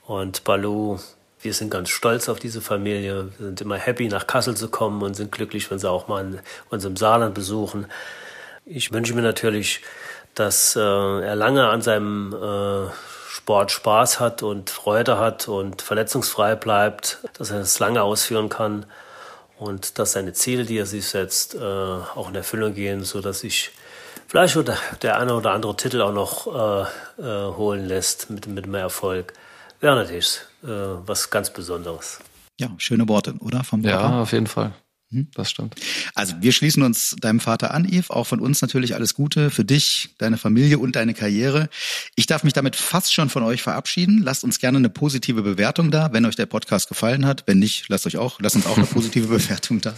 und 0.05 0.43
Balu. 0.43 0.99
Wir 1.41 1.55
sind 1.55 1.71
ganz 1.71 1.89
stolz 1.89 2.29
auf 2.29 2.37
diese 2.37 2.61
Familie. 2.61 3.31
Wir 3.39 3.47
sind 3.47 3.61
immer 3.61 3.77
happy, 3.77 4.09
nach 4.09 4.27
Kassel 4.27 4.55
zu 4.55 4.69
kommen 4.69 5.01
und 5.01 5.15
sind 5.15 5.31
glücklich, 5.31 5.71
wenn 5.71 5.79
sie 5.79 5.89
auch 5.89 6.07
mal 6.07 6.23
in 6.23 6.39
unserem 6.69 6.95
Saarland 6.95 7.33
besuchen. 7.33 7.87
Ich 8.63 8.91
wünsche 8.91 9.15
mir 9.15 9.23
natürlich, 9.23 9.81
dass 10.35 10.75
äh, 10.75 10.79
er 10.79 11.35
lange 11.35 11.67
an 11.67 11.81
seinem 11.81 12.33
äh, 12.33 12.91
Sport 13.27 13.71
Spaß 13.71 14.19
hat 14.19 14.43
und 14.43 14.69
Freude 14.69 15.17
hat 15.17 15.47
und 15.47 15.81
verletzungsfrei 15.81 16.53
bleibt, 16.53 17.17
dass 17.39 17.49
er 17.49 17.57
das 17.57 17.79
lange 17.79 18.03
ausführen 18.03 18.49
kann 18.49 18.85
und 19.57 19.99
dass 19.99 20.13
seine 20.13 20.33
Ziele, 20.33 20.65
die 20.65 20.77
er 20.77 20.85
sich 20.85 21.07
setzt, 21.07 21.55
äh, 21.55 21.59
auch 21.59 22.29
in 22.29 22.35
Erfüllung 22.35 22.73
gehen, 22.73 23.03
so 23.03 23.21
dass 23.21 23.41
sich 23.41 23.71
vielleicht 24.27 24.55
oder 24.57 24.77
der 25.01 25.19
eine 25.19 25.35
oder 25.35 25.51
andere 25.51 25.75
Titel 25.75 26.01
auch 26.01 26.13
noch 26.13 26.47
äh, 26.47 27.21
äh, 27.21 27.55
holen 27.55 27.85
lässt 27.85 28.29
mit, 28.29 28.47
mit 28.47 28.67
mehr 28.67 28.81
Erfolg. 28.81 29.33
Wäre 29.79 29.95
natürlich 29.95 30.41
äh, 30.63 30.67
was 30.67 31.29
ganz 31.29 31.51
Besonderes. 31.51 32.19
Ja, 32.59 32.69
schöne 32.77 33.07
Worte, 33.07 33.35
oder? 33.39 33.63
Vom 33.63 33.81
ja, 33.81 34.21
auf 34.21 34.31
jeden 34.31 34.47
Fall. 34.47 34.73
Hm? 35.09 35.27
Das 35.35 35.49
stimmt. 35.49 35.75
Also 36.15 36.35
wir 36.41 36.51
schließen 36.51 36.83
uns 36.83 37.15
deinem 37.21 37.39
Vater 37.39 37.73
an, 37.73 37.85
Yves. 37.85 38.09
Auch 38.09 38.25
von 38.25 38.41
uns 38.41 38.61
natürlich 38.61 38.93
alles 38.93 39.13
Gute 39.13 39.49
für 39.51 39.63
dich, 39.63 40.09
deine 40.17 40.37
Familie 40.37 40.79
und 40.79 40.97
deine 40.97 41.13
Karriere. 41.13 41.69
Ich 42.15 42.27
darf 42.27 42.43
mich 42.43 42.51
damit 42.51 42.75
fast 42.75 43.13
schon 43.13 43.29
von 43.29 43.43
euch 43.43 43.61
verabschieden. 43.61 44.21
Lasst 44.21 44.43
uns 44.43 44.59
gerne 44.59 44.79
eine 44.79 44.89
positive 44.89 45.43
Bewertung 45.43 45.91
da, 45.91 46.11
wenn 46.11 46.25
euch 46.25 46.35
der 46.35 46.45
Podcast 46.45 46.89
gefallen 46.89 47.25
hat. 47.25 47.43
Wenn 47.47 47.59
nicht, 47.59 47.87
lasst 47.87 48.05
euch 48.05 48.17
auch, 48.17 48.41
lasst 48.41 48.57
uns 48.57 48.65
auch 48.65 48.77
eine 48.77 48.85
positive 48.85 49.27
Bewertung 49.37 49.79
da. 49.79 49.95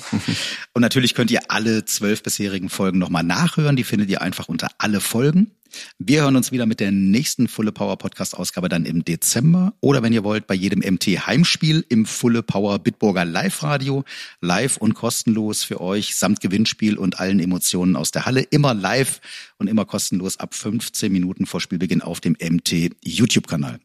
Und 0.73 0.81
natürlich 0.81 1.15
könnt 1.15 1.31
ihr 1.31 1.49
alle 1.49 1.85
zwölf 1.85 2.21
bisherigen 2.21 2.69
Folgen 2.69 2.99
nochmal 2.99 3.23
nachhören. 3.23 3.75
Die 3.75 3.83
findet 3.83 4.09
ihr 4.09 4.21
einfach 4.21 4.47
unter 4.47 4.69
alle 4.77 5.01
Folgen. 5.01 5.51
Wir 5.97 6.21
hören 6.21 6.35
uns 6.35 6.51
wieder 6.51 6.65
mit 6.65 6.79
der 6.79 6.91
nächsten 6.91 7.47
Fulle 7.47 7.71
Power 7.71 7.97
Podcast 7.97 8.35
Ausgabe 8.35 8.69
dann 8.69 8.85
im 8.85 9.03
Dezember 9.03 9.73
oder 9.81 10.03
wenn 10.03 10.13
ihr 10.13 10.23
wollt 10.23 10.47
bei 10.47 10.55
jedem 10.55 10.79
MT 10.79 11.27
Heimspiel 11.27 11.85
im 11.89 12.05
Fulle 12.05 12.43
Power 12.43 12.79
Bitburger 12.79 13.25
Live 13.25 13.63
Radio, 13.63 14.03
live 14.41 14.77
und 14.77 14.93
kostenlos 14.93 15.63
für 15.63 15.81
euch 15.81 16.15
samt 16.15 16.41
Gewinnspiel 16.41 16.97
und 16.97 17.19
allen 17.19 17.39
Emotionen 17.39 17.95
aus 17.95 18.11
der 18.11 18.25
Halle, 18.25 18.41
immer 18.41 18.73
live 18.73 19.21
und 19.57 19.67
immer 19.67 19.85
kostenlos 19.85 20.39
ab 20.39 20.53
15 20.53 21.11
Minuten 21.11 21.45
vor 21.45 21.61
Spielbeginn 21.61 22.01
auf 22.01 22.19
dem 22.19 22.37
MT 22.41 22.95
YouTube 23.03 23.47
Kanal. 23.47 23.79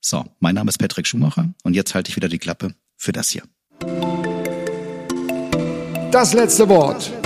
So, 0.00 0.24
mein 0.40 0.54
Name 0.54 0.68
ist 0.68 0.78
Patrick 0.78 1.06
Schumacher 1.06 1.52
und 1.64 1.74
jetzt 1.74 1.94
halte 1.94 2.10
ich 2.10 2.16
wieder 2.16 2.28
die 2.28 2.38
Klappe 2.38 2.74
für 2.96 3.12
das 3.12 3.30
hier. 3.30 3.42
Das 6.10 6.32
letzte 6.32 6.68
Wort. 6.68 7.17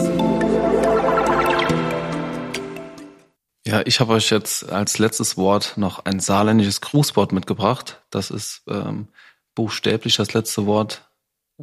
Ja, 3.65 3.83
ich 3.85 4.01
habe 4.01 4.15
euch 4.15 4.31
jetzt 4.31 4.69
als 4.71 4.99
letztes 4.99 5.37
Wort 5.37 5.75
noch 5.77 6.05
ein 6.05 6.19
saarländisches 6.19 6.81
Grußwort 6.81 7.31
mitgebracht. 7.31 8.03
Das 8.11 8.31
ist 8.31 8.63
ähm, 8.69 9.07
buchstäblich 9.55 10.17
das 10.17 10.35
letzte 10.35 10.67
Wort, 10.67 11.09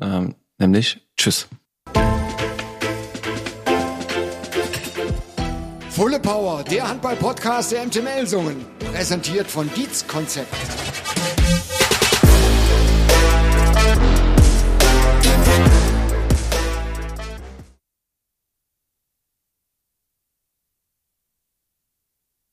ähm, 0.01 0.35
nämlich 0.57 1.01
Tschüss. 1.17 1.49
Fulle 5.89 6.21
Power, 6.21 6.63
der 6.63 6.87
Handball-Podcast 6.87 7.73
der 7.73 7.85
MTML-Sungen. 7.85 8.65
Präsentiert 8.93 9.47
von 9.47 9.69
Dietz 9.73 10.07
Konzept. 10.07 10.55